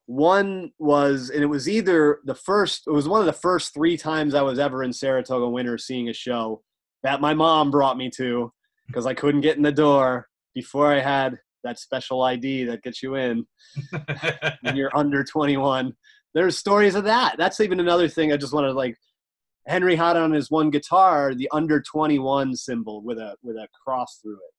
[0.06, 3.96] one was, and it was either the first, it was one of the first three
[3.96, 6.62] times I was ever in Saratoga Winners seeing a show
[7.04, 8.52] that my mom brought me to
[8.88, 11.38] because I couldn't get in the door before I had
[11.68, 13.46] that special ID that gets you in
[14.62, 15.92] when you're under 21.
[16.34, 17.36] There's stories of that.
[17.38, 18.96] That's even another thing I just wanted to like.
[19.66, 24.18] Henry had on his one guitar the under 21 symbol with a with a cross
[24.22, 24.54] through it.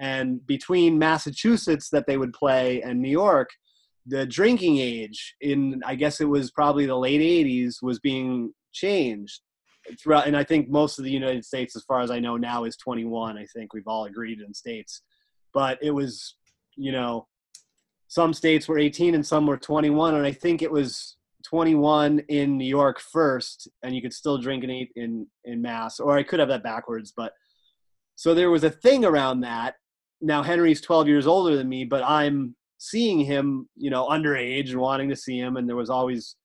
[0.00, 3.50] And between Massachusetts that they would play and New York,
[4.06, 9.40] the drinking age in I guess it was probably the late 80s was being changed
[10.00, 12.64] throughout and I think most of the United States as far as I know now
[12.64, 13.38] is 21.
[13.38, 15.02] I think we've all agreed in states.
[15.52, 16.36] But it was,
[16.80, 17.26] you know,
[18.08, 22.56] some states were 18 and some were 21 and I think it was 21 in
[22.56, 26.22] New York first and you could still drink and eat in in mass or I
[26.22, 27.32] could have that backwards but
[28.16, 29.74] so there was a thing around that.
[30.20, 34.80] Now Henry's 12 years older than me but I'm seeing him you know underage and
[34.80, 36.36] wanting to see him and there was always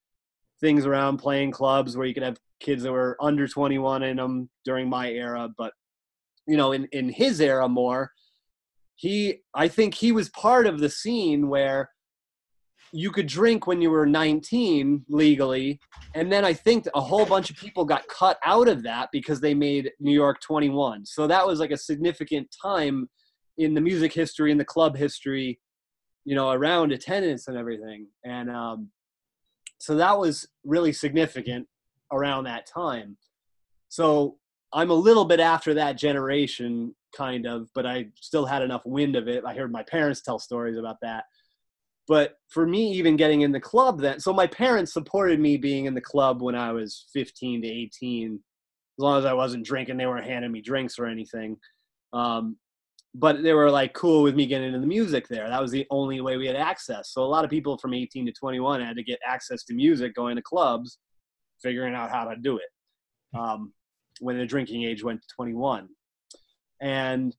[0.60, 4.50] things around playing clubs where you could have kids that were under 21 in them
[4.66, 5.74] during my era but
[6.46, 8.12] you know in in his era more
[8.96, 11.90] he I think he was part of the scene where
[12.92, 15.80] you could drink when you were 19 legally
[16.14, 19.42] and then i think a whole bunch of people got cut out of that because
[19.42, 23.10] they made new york 21 so that was like a significant time
[23.58, 25.60] in the music history and the club history
[26.26, 28.08] you know around attendance and everything.
[28.26, 28.90] And um,
[29.78, 31.68] so that was really significant
[32.12, 33.18] around that time.
[33.88, 34.38] So
[34.74, 39.16] i'm a little bit after that generation kind of but i still had enough wind
[39.16, 39.44] of it.
[39.46, 41.26] I heard my parents tell stories about that.
[42.08, 45.86] But for me even getting in the club then so my parents supported me being
[45.86, 48.40] in the club when i was 15 to 18 as
[49.02, 51.58] long as i wasn't drinking they weren't handing me drinks or anything.
[52.14, 52.58] Um,
[53.18, 55.48] but they were like cool with me getting into the music there.
[55.48, 57.12] That was the only way we had access.
[57.12, 60.14] So a lot of people from 18 to 21 had to get access to music
[60.14, 61.00] going to clubs
[61.64, 63.40] figuring out how to do it.
[63.40, 63.74] Um,
[64.20, 65.88] when the drinking age went to 21
[66.82, 67.36] and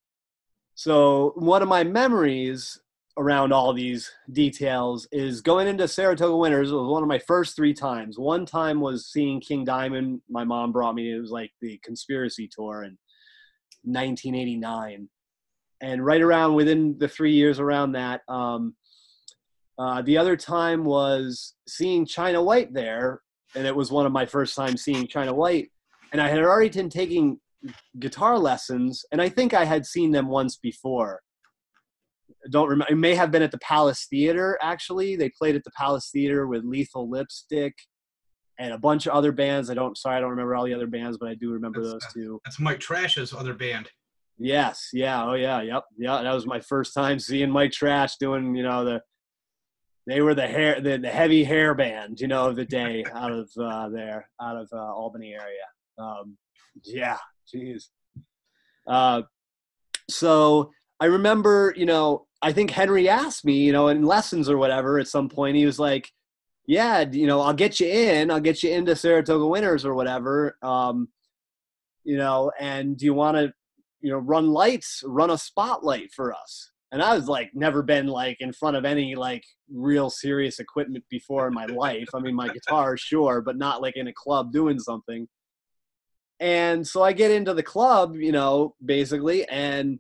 [0.75, 2.81] so one of my memories
[3.19, 6.71] around all these details is going into Saratoga Winners.
[6.71, 8.19] Was one of my first three times.
[8.19, 10.21] One time was seeing King Diamond.
[10.29, 11.13] My mom brought me.
[11.13, 12.99] It was like the conspiracy tour in
[13.85, 15.09] 1989,
[15.81, 18.77] and right around within the three years around that, um,
[19.79, 23.21] Uh, the other time was seeing China White there,
[23.55, 25.71] and it was one of my first times seeing China White.
[26.13, 27.39] And I had already been taking
[27.99, 31.21] guitar lessons, and I think I had seen them once before.
[32.51, 32.93] Don't remember.
[32.93, 34.59] It may have been at the Palace Theater.
[34.63, 37.75] Actually, they played at the Palace Theater with Lethal Lipstick
[38.59, 39.69] and a bunch of other bands.
[39.71, 39.97] I don't.
[39.99, 42.41] Sorry, I don't remember all the other bands, but I do remember That's- those two.
[42.45, 43.89] That's Mike Trash's other band.
[44.39, 44.91] Yes.
[44.93, 45.25] Yeah.
[45.25, 45.63] Oh, yeah.
[45.63, 45.85] Yep.
[45.99, 46.23] Yeah.
[46.23, 49.01] That was my first time seeing Mike Trash doing, you know, the,
[50.07, 53.33] they were the hair, the, the heavy hair band, you know, of the day out
[53.33, 55.65] of uh, there, out of uh, Albany area.
[55.99, 56.37] Um,
[56.85, 57.17] yeah.
[57.53, 57.89] Jeez.
[58.87, 59.23] Uh,
[60.09, 60.71] so
[61.01, 64.99] I remember, you know, I think Henry asked me, you know, in lessons or whatever
[64.99, 66.13] at some point, he was like,
[66.67, 70.57] yeah, you know, I'll get you in, I'll get you into Saratoga Winners or whatever.
[70.63, 71.09] Um,
[72.05, 73.53] you know, and do you want to
[74.07, 76.71] you know, run lights, run a spotlight for us.
[76.93, 81.05] And I was like, never been like in front of any like real serious equipment
[81.11, 82.09] before in my life.
[82.15, 85.27] I mean, my guitar, sure, but not like in a club doing something.
[86.39, 89.99] And so I get into the club, you know, basically, and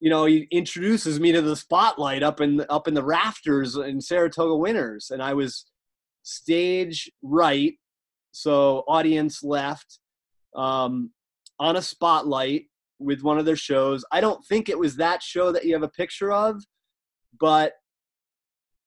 [0.00, 4.02] you know, he introduces me to the spotlight up in up in the rafters in
[4.02, 5.64] Saratoga Winners, and I was
[6.22, 7.74] stage right,
[8.32, 10.00] so audience left,
[10.54, 11.10] um,
[11.58, 12.66] on a spotlight
[12.98, 14.04] with one of their shows.
[14.12, 16.62] I don't think it was that show that you have a picture of,
[17.38, 17.72] but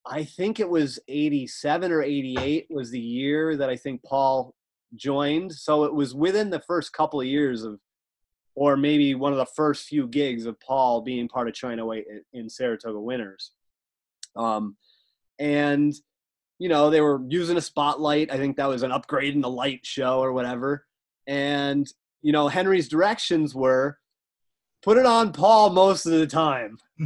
[0.05, 4.53] I think it was 87 or 88 was the year that I think Paul
[4.95, 5.53] joined.
[5.53, 7.79] So it was within the first couple of years of,
[8.55, 12.05] or maybe one of the first few gigs of Paul being part of China White
[12.33, 13.51] in Saratoga Winners.
[14.35, 14.77] Um,
[15.39, 15.93] and,
[16.57, 18.31] you know, they were using a spotlight.
[18.31, 20.85] I think that was an upgrade in the light show or whatever.
[21.27, 21.87] And
[22.21, 23.99] you know, Henry's directions were
[24.83, 26.77] put it on Paul most of the time.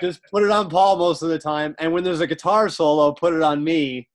[0.00, 1.74] Just put it on Paul most of the time.
[1.78, 4.08] And when there's a guitar solo, put it on me.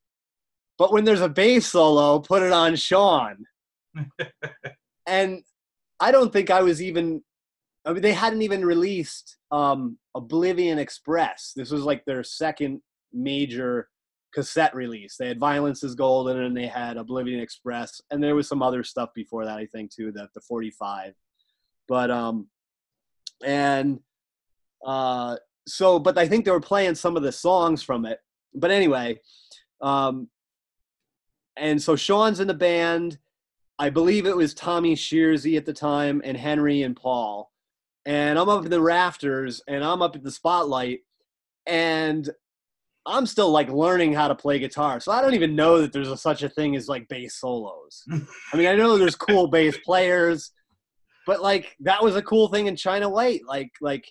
[0.78, 3.44] But when there's a bass solo, put it on Sean.
[5.06, 5.42] and
[6.00, 7.22] I don't think I was even
[7.84, 11.52] I mean they hadn't even released um Oblivion Express.
[11.54, 12.80] This was like their second
[13.12, 13.88] major
[14.32, 15.16] cassette release.
[15.16, 18.84] They had Violence is Golden and they had Oblivion Express, and there was some other
[18.84, 21.14] stuff before that, I think, too, the the 45.
[21.88, 22.48] But um,
[23.44, 24.00] and
[24.86, 28.18] uh, so, but I think they were playing some of the songs from it.
[28.54, 29.20] But anyway,
[29.80, 30.28] um,
[31.58, 33.18] and so Sean's in the band.
[33.78, 37.52] I believe it was Tommy Shearsy at the time, and Henry and Paul.
[38.06, 41.00] And I'm up in the rafters, and I'm up at the spotlight,
[41.66, 42.28] and
[43.08, 46.10] I'm still like learning how to play guitar, so I don't even know that there's
[46.10, 48.04] a, such a thing as like bass solos.
[48.52, 50.52] I mean, I know there's cool bass players,
[51.26, 53.42] but like that was a cool thing in China White.
[53.46, 54.06] Like, like,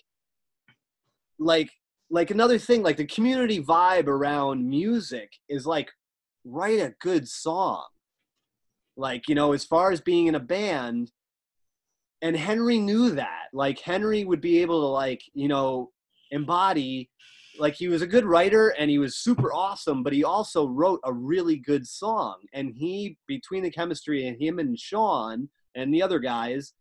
[1.38, 1.70] like,
[2.10, 5.90] like another thing, like the community vibe around music is like
[6.48, 7.84] write a good song.
[8.96, 11.12] Like, you know, as far as being in a band,
[12.22, 13.46] and Henry knew that.
[13.52, 15.90] Like Henry would be able to like, you know,
[16.30, 17.10] embody
[17.58, 21.00] like he was a good writer and he was super awesome, but he also wrote
[21.04, 22.36] a really good song.
[22.52, 26.72] And he, between the chemistry and him and Sean and the other guys,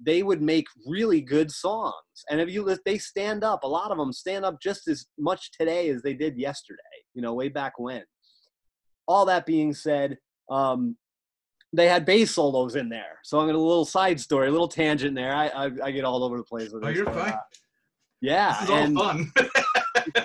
[0.00, 1.94] they would make really good songs.
[2.30, 5.52] And if you they stand up, a lot of them stand up just as much
[5.52, 6.80] today as they did yesterday.
[7.14, 8.02] You know, way back when.
[9.06, 10.18] All that being said,
[10.50, 10.96] um,
[11.72, 13.18] they had bass solos in there.
[13.24, 15.34] So I'm going to a little side story, a little tangent there.
[15.34, 16.96] I I, I get all over the place with Oh, this.
[16.96, 17.32] you're fine.
[17.32, 17.38] uh,
[18.20, 19.32] yeah, This is all and fun.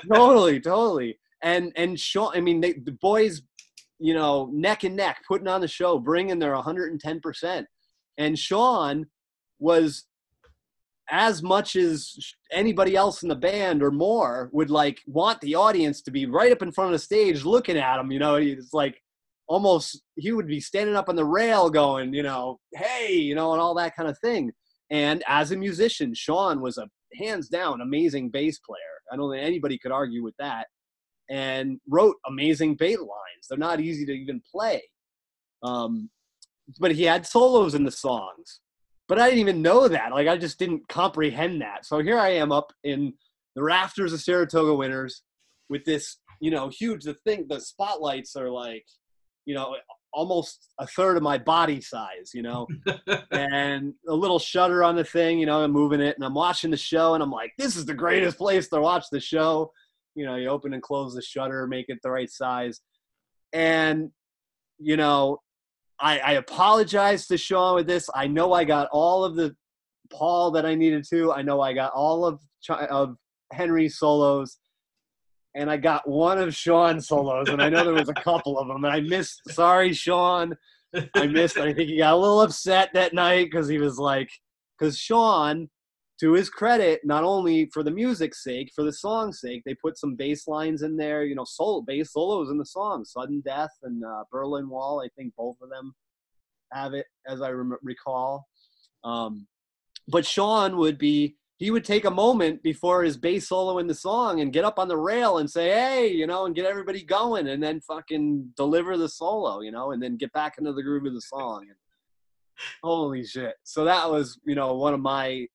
[0.13, 1.19] totally, totally.
[1.41, 3.41] And and Sean, I mean, they, the boys,
[3.99, 7.67] you know, neck and neck, putting on the show, bringing their 110 percent.
[8.17, 9.07] And Sean
[9.59, 10.05] was
[11.11, 12.15] as much as
[12.51, 16.51] anybody else in the band or more would like want the audience to be right
[16.51, 18.11] up in front of the stage looking at him.
[18.11, 19.01] You know, it's like
[19.47, 23.53] almost he would be standing up on the rail going, you know, hey, you know,
[23.53, 24.51] and all that kind of thing.
[24.91, 26.87] And as a musician, Sean was a
[27.17, 28.77] hands down amazing bass player.
[29.11, 30.67] I don't think anybody could argue with that.
[31.29, 33.47] And wrote amazing bass lines.
[33.47, 34.81] They're not easy to even play.
[35.61, 36.09] Um,
[36.79, 38.61] but he had solos in the songs.
[39.09, 40.11] But I didn't even know that.
[40.11, 41.85] Like I just didn't comprehend that.
[41.85, 43.15] So here I am up in
[43.55, 45.23] the rafters of Saratoga Winners
[45.67, 47.03] with this, you know, huge.
[47.03, 48.85] The thing, the spotlights are like,
[49.45, 49.75] you know,
[50.13, 52.67] almost a third of my body size, you know,
[53.31, 56.69] and a little shutter on the thing, you know, I'm moving it and I'm watching
[56.69, 59.71] the show and I'm like, this is the greatest place to watch the show.
[60.13, 62.81] You know, you open and close the shutter, make it the right size.
[63.53, 64.11] And,
[64.77, 65.39] you know,
[66.01, 68.09] I, I apologize to Sean with this.
[68.15, 69.55] I know I got all of the
[70.11, 71.31] Paul that I needed to.
[71.33, 72.39] I know I got all of
[72.69, 73.15] of
[73.51, 74.57] Henry's solos.
[75.55, 78.67] and I got one of Sean's solos, and I know there was a couple of
[78.67, 79.41] them, and I missed.
[79.49, 80.55] Sorry, Sean,
[81.15, 81.57] I missed.
[81.57, 84.29] I think he got a little upset that night because he was like,
[84.77, 85.69] because Sean,
[86.19, 89.97] to his credit, not only for the music's sake, for the song's sake, they put
[89.97, 93.05] some bass lines in there, you know, solo bass solos in the song.
[93.05, 95.93] Sudden Death and uh, Berlin Wall, I think both of them
[96.73, 98.47] have it, as I rem- recall.
[99.03, 99.47] Um,
[100.07, 103.93] but Sean would be he would take a moment before his bass solo in the
[103.93, 107.03] song and get up on the rail and say, "Hey," you know, and get everybody
[107.03, 110.83] going, and then fucking deliver the solo, you know, and then get back into the
[110.83, 111.65] groove of the song.
[111.67, 111.77] And,
[112.81, 113.55] holy shit!
[113.63, 115.47] So that was, you know, one of my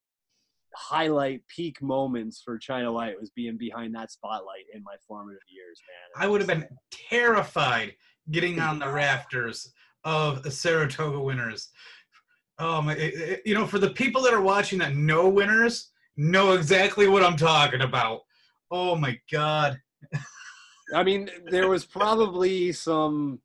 [0.74, 5.80] highlight peak moments for China White was being behind that spotlight in my formative years,
[5.88, 6.24] man.
[6.24, 7.94] I would have been terrified
[8.30, 9.72] getting on the rafters
[10.04, 11.70] of the Saratoga Winners.
[12.58, 12.94] Oh my!
[12.94, 17.08] It, it, you know, for the people that are watching that know Winners, know exactly
[17.08, 18.20] what I'm talking about.
[18.70, 19.80] Oh my god.
[20.94, 23.40] I mean, there was probably some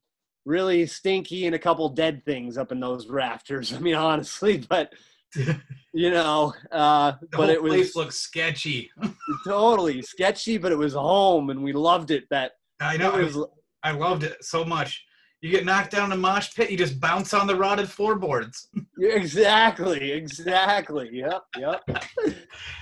[0.45, 3.73] really stinky and a couple dead things up in those rafters.
[3.75, 4.93] I mean, honestly, but
[5.93, 8.89] you know, uh, but it was place looks sketchy.
[9.45, 12.25] totally sketchy, but it was home and we loved it.
[12.29, 13.15] That I know.
[13.17, 13.45] it was
[13.83, 15.05] I loved it so much.
[15.41, 18.67] You get knocked down in a mosh pit, you just bounce on the rotted floorboards.
[18.99, 21.09] exactly, exactly.
[21.13, 21.81] Yep, yep.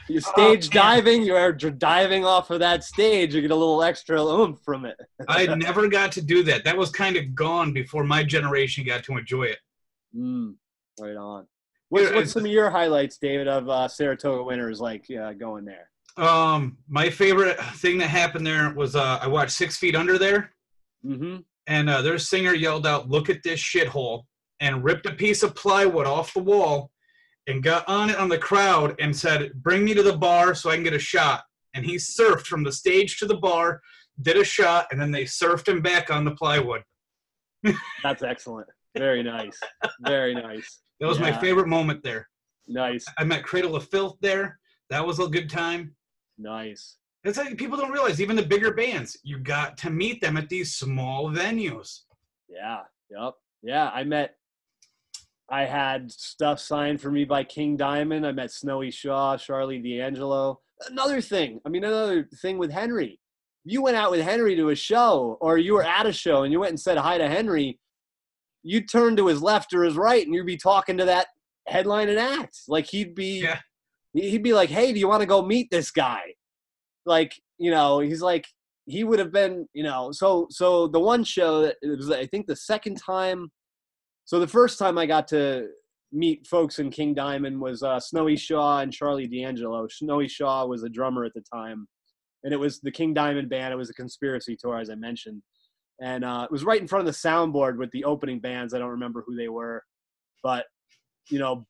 [0.09, 0.83] You stage man.
[0.83, 3.35] diving, you are diving off of that stage.
[3.35, 4.97] You get a little extra oomph from it.
[5.27, 6.63] I never got to do that.
[6.63, 9.59] That was kind of gone before my generation got to enjoy it.
[10.15, 10.55] Mm,
[10.99, 11.45] right on.
[11.89, 15.89] What's, what's some of your highlights, David, of uh, Saratoga Winners like uh, going there?
[16.17, 20.51] Um, my favorite thing that happened there was uh, I watched Six Feet Under there,
[21.05, 21.37] Mm-hmm.
[21.67, 24.23] and uh, their singer yelled out, "Look at this shithole!"
[24.59, 26.89] and ripped a piece of plywood off the wall,
[27.45, 30.69] and got on it on the crowd and said, "Bring me to the bar so
[30.71, 31.43] I can get a shot."
[31.75, 33.79] And he surfed from the stage to the bar,
[34.21, 36.81] did a shot, and then they surfed him back on the plywood.
[38.03, 38.67] That's excellent.
[38.97, 39.57] Very nice.
[40.01, 40.79] Very nice.
[40.99, 42.27] That was my favorite moment there.
[42.67, 43.05] Nice.
[43.17, 44.59] I met Cradle of Filth there.
[44.89, 45.95] That was a good time.
[46.37, 46.97] Nice.
[47.23, 50.49] It's like people don't realize, even the bigger bands, you got to meet them at
[50.49, 52.01] these small venues.
[52.49, 52.81] Yeah.
[53.09, 53.33] Yep.
[53.63, 53.89] Yeah.
[53.93, 54.35] I met.
[55.49, 58.25] I had stuff signed for me by King Diamond.
[58.25, 60.59] I met Snowy Shaw, Sharlee D'Angelo.
[60.89, 61.61] Another thing.
[61.65, 63.19] I mean, another thing with Henry.
[63.63, 66.51] You went out with Henry to a show, or you were at a show and
[66.51, 67.79] you went and said hi to Henry.
[68.63, 71.27] You turn to his left or his right, and you'd be talking to that
[71.67, 72.59] headline and act.
[72.67, 73.59] Like he'd be, Yeah.
[74.13, 76.21] he'd be like, "Hey, do you want to go meet this guy?"
[77.05, 78.45] Like, you know, he's like,
[78.85, 82.25] he would have been, you know, so so the one show that it was, I
[82.25, 83.51] think, the second time.
[84.25, 85.67] So the first time I got to
[86.11, 89.87] meet folks in King Diamond was uh, Snowy Shaw and Sharlee D'Angelo.
[89.89, 91.87] Snowy Shaw was a drummer at the time,
[92.43, 93.73] and it was the King Diamond band.
[93.73, 95.41] It was a conspiracy tour, as I mentioned,
[96.01, 98.73] and uh, it was right in front of the soundboard with the opening bands.
[98.73, 99.83] I don't remember who they were,
[100.43, 100.65] but
[101.29, 101.65] you know,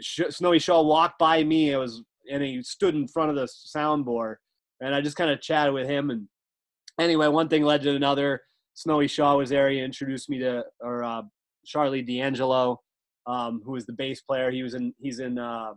[0.00, 1.70] Snowy Shaw walked by me.
[1.70, 4.36] It was, and he stood in front of the soundboard,
[4.80, 6.10] and I just kind of chatted with him.
[6.10, 6.28] And
[6.98, 8.42] anyway, one thing led to another.
[8.74, 9.70] Snowy Shaw was there.
[9.70, 11.22] He introduced me to, or uh,
[11.66, 12.80] Sharlee D'Angelo,
[13.26, 14.50] um, who was the bass player.
[14.50, 15.72] He was in, he's in, uh,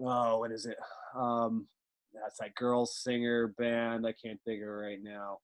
[0.00, 0.76] oh, what is it?
[1.16, 1.68] Um,
[2.12, 4.06] that's that girl singer band.
[4.06, 5.38] I can't it right now.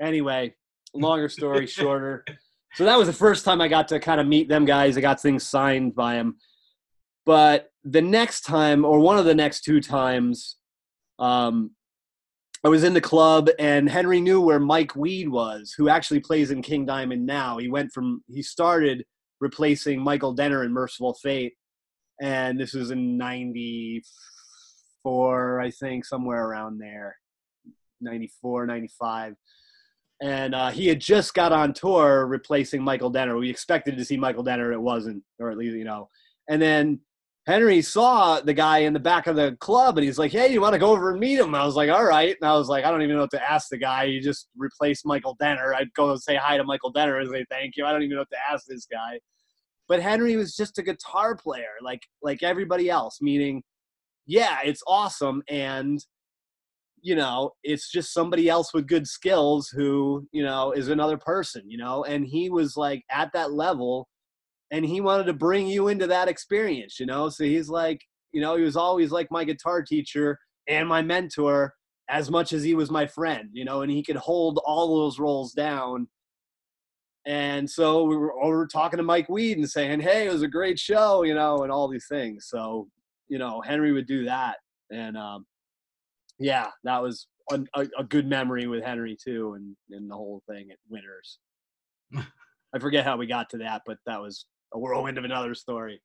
[0.00, 0.54] Anyway,
[0.94, 2.24] longer story shorter.
[2.74, 4.96] So that was the first time I got to kind of meet them guys.
[4.96, 6.36] I got things signed by them.
[7.26, 10.56] But the next time, or one of the next two times,
[11.18, 11.72] um,
[12.62, 16.50] I was in the club and Henry knew where Mike Wead was, who actually plays
[16.50, 17.58] in King Diamond now.
[17.58, 19.04] He went from, he started
[19.40, 21.54] replacing Michael Denner in Mercyful Fate.
[22.20, 27.16] And this was in 94, I think, somewhere around there.
[28.02, 29.34] 94, 95
[30.20, 33.36] and uh, he had just got on tour replacing Michael Denner.
[33.36, 36.08] We expected to see Michael Denner, it wasn't, or at least you know.
[36.48, 37.00] And then
[37.46, 40.60] Henry saw the guy in the back of the club, and he's like, "Hey, you
[40.60, 42.68] want to go over and meet him?" I was like, "All right." And I was
[42.68, 44.04] like, "I don't even know what to ask the guy.
[44.04, 45.74] You just replaced Michael Denner.
[45.74, 47.86] I'd go and say hi to Michael Denner and say thank you.
[47.86, 49.20] I don't even know what to ask this guy."
[49.88, 53.18] But Henry was just a guitar player, like like everybody else.
[53.22, 53.62] Meaning,
[54.26, 56.04] yeah, it's awesome, and
[57.02, 61.62] you know, it's just somebody else with good skills who, you know, is another person,
[61.66, 64.08] you know, and he was like at that level
[64.70, 67.28] and he wanted to bring you into that experience, you know.
[67.28, 68.00] So he's like,
[68.32, 70.38] you know, he was always like my guitar teacher
[70.68, 71.74] and my mentor
[72.08, 75.18] as much as he was my friend, you know, and he could hold all those
[75.18, 76.08] roles down.
[77.26, 80.48] And so we were over talking to Mike Wead and saying, Hey, it was a
[80.48, 82.46] great show, you know, and all these things.
[82.48, 82.88] So,
[83.28, 84.56] you know, Henry would do that.
[84.90, 85.46] And um
[86.40, 87.60] yeah, that was a,
[87.98, 91.38] a, good memory with Henry too, and and the whole thing at Winners.
[92.74, 96.00] I forget how we got to that, but that was a whirlwind of another story.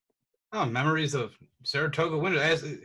[0.51, 2.41] Oh, memories of Saratoga Winners.
[2.41, 2.75] As uh,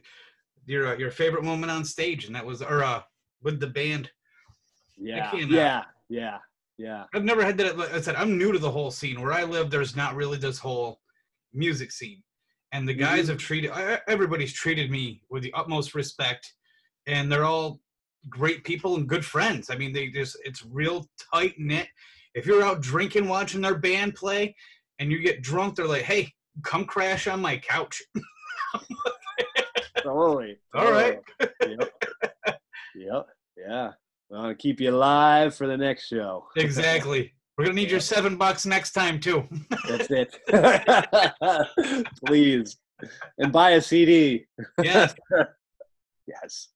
[0.66, 3.03] your uh, your favorite moment on stage, and that was or uh
[3.42, 4.11] with the band.
[4.96, 6.38] Yeah, uh, yeah, yeah,
[6.78, 7.05] yeah.
[7.14, 7.78] I've never had that.
[7.78, 9.20] Like I said, I'm new to the whole scene.
[9.20, 11.01] Where I live, there's not really this whole
[11.53, 12.22] music scene,
[12.72, 13.30] and the guys Mhm.
[13.30, 13.70] have treated
[14.07, 16.53] everybody's treated me with the utmost respect,
[17.07, 17.80] and they're all
[18.28, 19.70] great people and good friends.
[19.70, 21.88] I mean, they just it's real tight knit.
[22.34, 24.55] If you're out drinking, watching their band play,
[24.98, 26.32] and you get drunk, they're like, "Hey,
[26.62, 28.03] come crash on my couch."
[30.03, 30.59] Totally.
[30.74, 31.18] All right.
[31.40, 32.05] Yep.
[32.94, 33.26] yep.
[33.57, 33.90] Yeah.
[34.32, 36.46] I want to keep you alive for the next show.
[36.57, 37.34] Exactly.
[37.59, 39.46] We're gonna need your seven bucks next time too.
[39.86, 40.38] That's it.
[42.24, 42.78] Please.
[43.38, 44.46] And buy a CD.
[44.82, 45.14] yes.
[46.26, 46.68] Yes.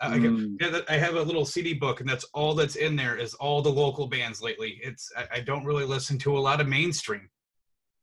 [0.00, 0.56] I, I Mm.
[0.60, 3.34] yeah, that- I have a little CD book, and that's all that's in there is
[3.34, 4.80] all the local bands lately.
[4.82, 7.28] It's I, I don't really listen to a lot of mainstream.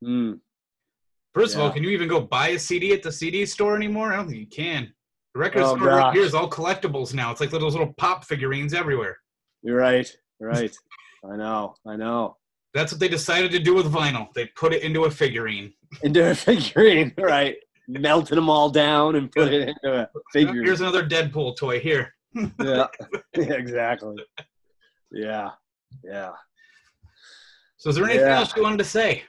[0.03, 0.39] Mm.
[1.33, 4.13] First of all, can you even go buy a CD at the CD store anymore?
[4.13, 4.93] I don't think you can.
[5.33, 7.31] The record Oh, store right here is all collectibles now.
[7.31, 9.17] It's like those little pop figurines everywhere.
[9.61, 10.09] You're right.
[10.39, 10.73] You're right.
[11.29, 11.75] I know.
[11.85, 12.37] I know.
[12.73, 14.33] That's what they decided to do with vinyl.
[14.33, 15.73] They put it into a figurine.
[16.03, 17.55] Into a figurine, right?
[17.87, 20.65] Melting them all down and put it into a figurine.
[20.65, 21.79] Here's another Deadpool toy.
[21.79, 22.13] Here.
[22.33, 22.87] yeah.
[23.37, 24.15] yeah, exactly.
[25.11, 25.51] Yeah,
[26.03, 26.31] yeah.
[27.77, 28.39] So, is there anything Yeah.
[28.39, 29.23] else you wanted to say?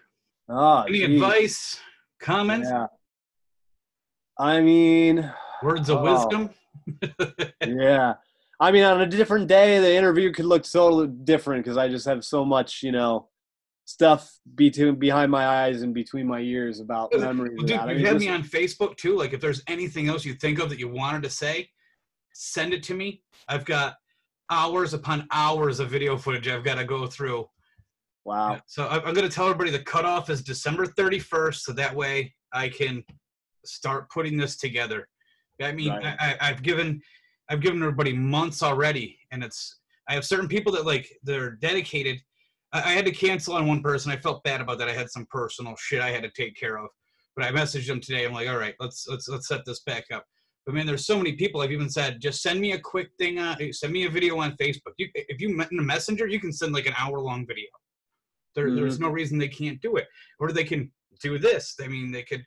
[0.49, 1.11] Oh, Any geez.
[1.23, 1.81] advice,
[2.21, 2.87] comments, Yeah.
[4.39, 5.31] I mean,
[5.63, 6.03] words of Oh.
[6.15, 6.51] wisdom?
[7.67, 8.15] yeah.
[8.59, 12.07] I mean, on a different day, the interview could look so different because I just
[12.07, 13.29] have so much, you know,
[13.87, 17.55] stuff between behind my eyes and between my ears about memories.
[17.57, 17.77] Well, dude.
[17.79, 19.17] I you mean, have just- me on Facebook too.
[19.17, 21.71] Like, if there's anything else you think of that you wanted to say,
[22.35, 23.23] send it to me.
[23.49, 23.95] I've got
[24.51, 27.49] hours upon hours of video footage I've got to go through.
[28.25, 28.61] wow.
[28.67, 32.35] So I- I'm going to tell everybody the cutoff is December 31st, so that way
[32.53, 33.05] I can
[33.65, 35.09] start putting this together.
[35.63, 36.17] I mean, Right.
[36.19, 37.01] I, I've given
[37.49, 39.79] I've given everybody months already, and it's
[40.09, 42.21] I have certain people that like they're dedicated.
[42.73, 44.13] I, I had to cancel on one person.
[44.13, 44.89] I felt bad about that.
[44.89, 46.89] I had some personal shit I had to take care of,
[47.35, 48.25] but I messaged them today.
[48.25, 50.25] I'm like, all right, let's let's let's set this back up.
[50.65, 51.61] But man, there's so many people.
[51.61, 53.39] I've even said, just send me a quick thing.
[53.39, 54.95] Uh, send me a video on Facebook.
[54.99, 57.69] You, if you met in a messenger, you can send like an hour long video.
[58.57, 60.07] There, There's no reason they can't do it,
[60.41, 60.91] or they can
[61.23, 61.77] do this.
[61.81, 62.45] I mean, they could.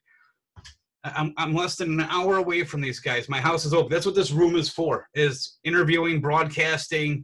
[1.06, 3.30] I'm, I'm less than an hour away from these guys.
[3.30, 3.90] My house is open.
[3.90, 7.24] That's what this room is for: is interviewing, broadcasting,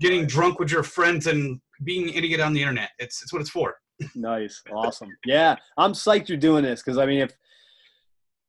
[0.00, 2.90] getting drunk with your friends, and being an idiot on the internet.
[2.98, 3.76] It's it's what it's for.
[4.14, 4.62] Nice.
[4.72, 5.10] Awesome.
[5.24, 5.56] Yeah.
[5.76, 7.32] I'm psyched you're doing this because, I mean, if,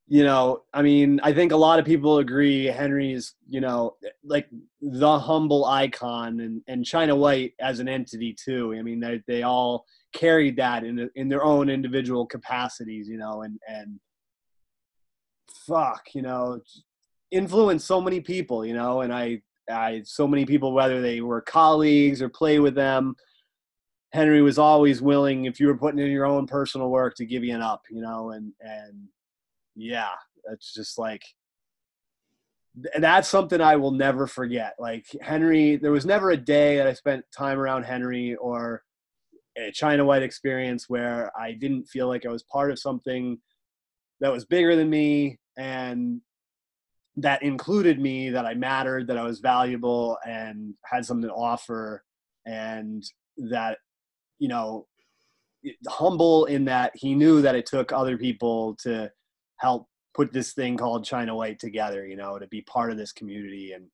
[0.07, 4.47] you know, I mean, I think a lot of people agree Henry's, you know, like
[4.81, 8.73] the humble icon and, and China White as an entity too.
[8.77, 13.43] I mean, they, they all carried that in, in their own individual capacities, you know,
[13.43, 13.99] and, and
[15.67, 16.59] fuck, you know,
[17.31, 21.41] influenced so many people, you know, and I, I, so many people, whether they were
[21.41, 23.15] colleagues or play with them,
[24.11, 27.43] Henry was always willing, if you were putting in your own personal work, to give
[27.43, 29.07] you an up, you know, and and
[29.75, 30.09] yeah,
[30.51, 31.23] it's just like
[32.97, 34.75] that's something I will never forget.
[34.79, 38.83] Like Henry, there was never a day that I spent time around Henry or
[39.57, 43.37] a China White experience where I didn't feel like I was part of something
[44.21, 46.21] that was bigger than me and
[47.17, 52.03] that included me, that I mattered, that I was valuable and had something to offer,
[52.45, 53.03] and
[53.37, 53.77] that
[54.39, 54.87] you know
[55.87, 59.11] humble in that he knew that it took other people to
[59.57, 63.11] help put this thing called China White together, you know, to be part of this
[63.11, 63.85] community and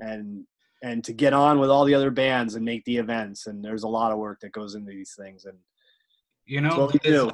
[0.00, 0.44] and
[0.82, 3.46] and to get on with all the other bands and make the events.
[3.46, 5.46] And there's a lot of work that goes into these things.
[5.46, 5.56] And
[6.44, 7.30] You know, That's what we it's- do.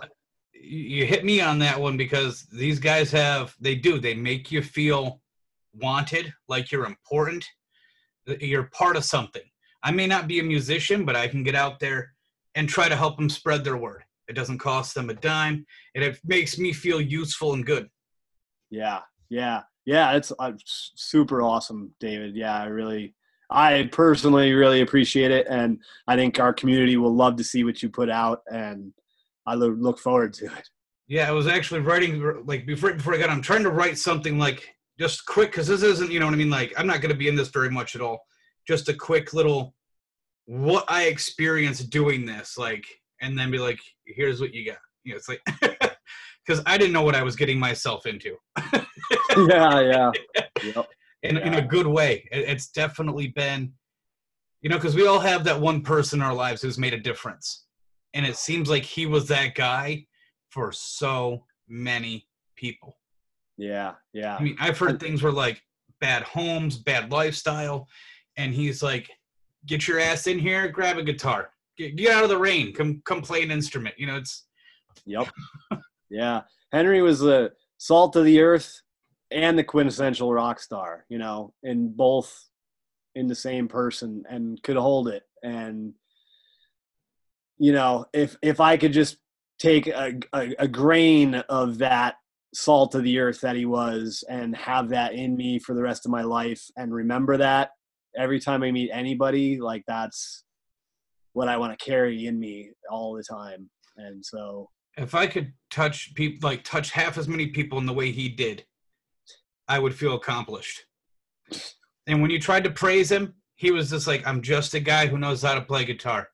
[0.55, 4.63] you hit me on that one because these guys have they do they make you
[4.63, 5.21] feel
[5.75, 7.45] wanted, like you're important,
[8.41, 9.43] you're part of something.
[9.83, 12.13] I may not be a musician, but I can get out there
[12.55, 14.03] and try to help them spread their word.
[14.29, 17.89] It doesn't cost them a dime, and it makes me feel useful and good.
[18.71, 22.37] yeah, yeah, yeah, it's uh, super awesome, David.
[22.37, 23.15] Yeah, I really,
[23.51, 25.47] I personally really appreciate it.
[25.49, 28.43] And I think our community will love to see what you put out.
[28.53, 28.93] And
[29.47, 30.69] I lo- look forward to it.
[31.09, 33.31] Yeah, I was actually writing like before before I got.
[33.31, 34.69] I'm trying to write something like
[35.01, 36.51] just quick because this isn't you know what I mean.
[36.51, 38.21] Like I'm not going to be in this very much at all.
[38.69, 39.75] Just a quick little
[40.45, 42.85] what I experienced doing this, like,
[43.21, 44.79] and then be like, here's what you got.
[45.05, 45.41] You know, it's like
[46.47, 48.37] because I didn't know what I was getting myself into.
[49.49, 50.11] yeah, yeah.
[50.63, 50.89] Yep.
[51.23, 52.29] in, in a good way.
[52.31, 53.73] It, it's definitely been,
[54.61, 57.01] you know, because we all have that one person in our lives who's made a
[57.01, 57.65] difference.
[58.13, 60.05] And it seems like he was that guy
[60.51, 62.97] for so many people.
[63.61, 64.37] Yeah, yeah.
[64.37, 65.63] I mean, I've heard things where like
[66.01, 67.87] bad homes, bad lifestyle,
[68.39, 69.11] and he's like,
[69.67, 73.03] "Get your ass in here, grab a guitar, get, get out of the rain, come
[73.05, 74.47] come play an instrument." You know, it's
[75.05, 75.29] Yep.
[76.11, 76.43] yeah.
[76.73, 78.81] Henry was the salt of the earth
[79.31, 82.49] and the quintessential rock star, you know, in both
[83.15, 85.25] in the same person and could hold it.
[85.43, 85.93] And
[87.59, 89.19] you know, if if I could just
[89.59, 92.17] take a, a, a grain of that
[92.55, 96.05] salt of the earth that he was and have that in me for the rest
[96.05, 97.71] of my life and remember that
[98.17, 100.45] every time I meet anybody, like that's
[101.33, 103.71] what I want to carry in me all the time.
[103.97, 107.93] And so if I could touch people like touch half as many people in the
[107.93, 108.65] way he did,
[109.69, 110.85] I would feel accomplished.
[112.07, 115.07] And when you tried to praise him, he was just like, I'm just a guy
[115.07, 116.29] who knows how to play guitar.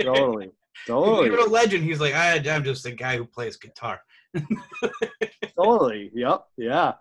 [0.00, 0.52] totally.
[0.86, 1.26] Totally.
[1.26, 1.84] You're a legend.
[1.84, 4.00] He's like, I, I'm just a guy who plays guitar.
[5.56, 6.10] totally.
[6.14, 6.44] Yep.
[6.56, 6.92] Yeah.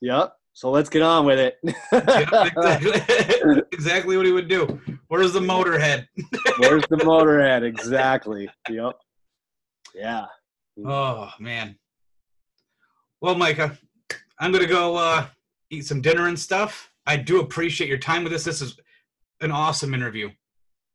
[0.00, 0.34] Yep.
[0.52, 1.58] So let's get on with it.
[1.64, 3.62] yep, exactly.
[3.72, 4.80] exactly what he would do.
[5.08, 6.06] Where's the motorhead?
[6.58, 7.64] Where's the motorhead?
[7.64, 8.48] Exactly.
[8.70, 8.94] Yep.
[9.96, 10.26] Yeah.
[10.86, 11.76] Oh man.
[13.20, 13.76] Well, Micah,
[14.38, 15.26] I'm gonna go uh,
[15.70, 16.88] eat some dinner and stuff.
[17.04, 18.44] I do appreciate your time with us.
[18.44, 18.78] This is
[19.40, 20.30] an awesome interview.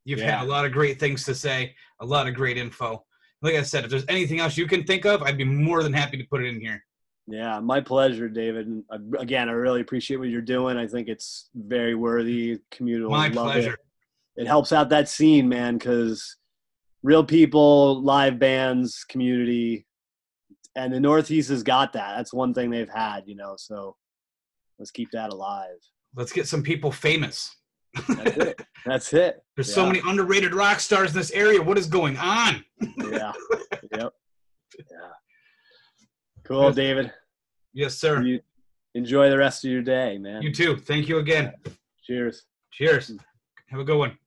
[0.09, 0.39] You've yeah.
[0.39, 3.05] had a lot of great things to say, a lot of great info.
[3.43, 5.93] Like I said, if there's anything else you can think of, I'd be more than
[5.93, 6.83] happy to put it in here.
[7.27, 8.65] Yeah, my pleasure, David.
[8.65, 10.77] And uh, again, I really appreciate what you're doing.
[10.77, 12.57] I think it's very worthy.
[12.71, 13.11] Communal.
[13.11, 13.77] My pleasure.
[14.35, 14.41] It.
[14.41, 16.37] it helps out that scene, man, because
[17.03, 19.85] real people, live bands, community,
[20.75, 22.17] and the Northeast has got that.
[22.17, 23.53] That's one thing they've had, you know.
[23.59, 23.95] So
[24.79, 25.77] let's keep that alive.
[26.15, 27.55] Let's get some people famous.
[28.07, 28.61] That's it.
[28.85, 29.43] That's it.
[29.55, 29.75] There's yeah.
[29.75, 31.61] so many underrated rock stars in this area.
[31.61, 32.63] What is going on?
[32.97, 33.33] yeah.
[33.91, 34.13] Yep.
[34.77, 35.09] Yeah.
[36.43, 36.75] Cool, yes.
[36.75, 37.13] David.
[37.73, 38.21] Yes, sir.
[38.21, 38.39] You
[38.93, 40.41] enjoy the rest of your day, man.
[40.41, 40.77] You too.
[40.77, 41.53] Thank you again.
[42.03, 42.43] Cheers.
[42.71, 43.11] Cheers.
[43.69, 44.17] Have a good one.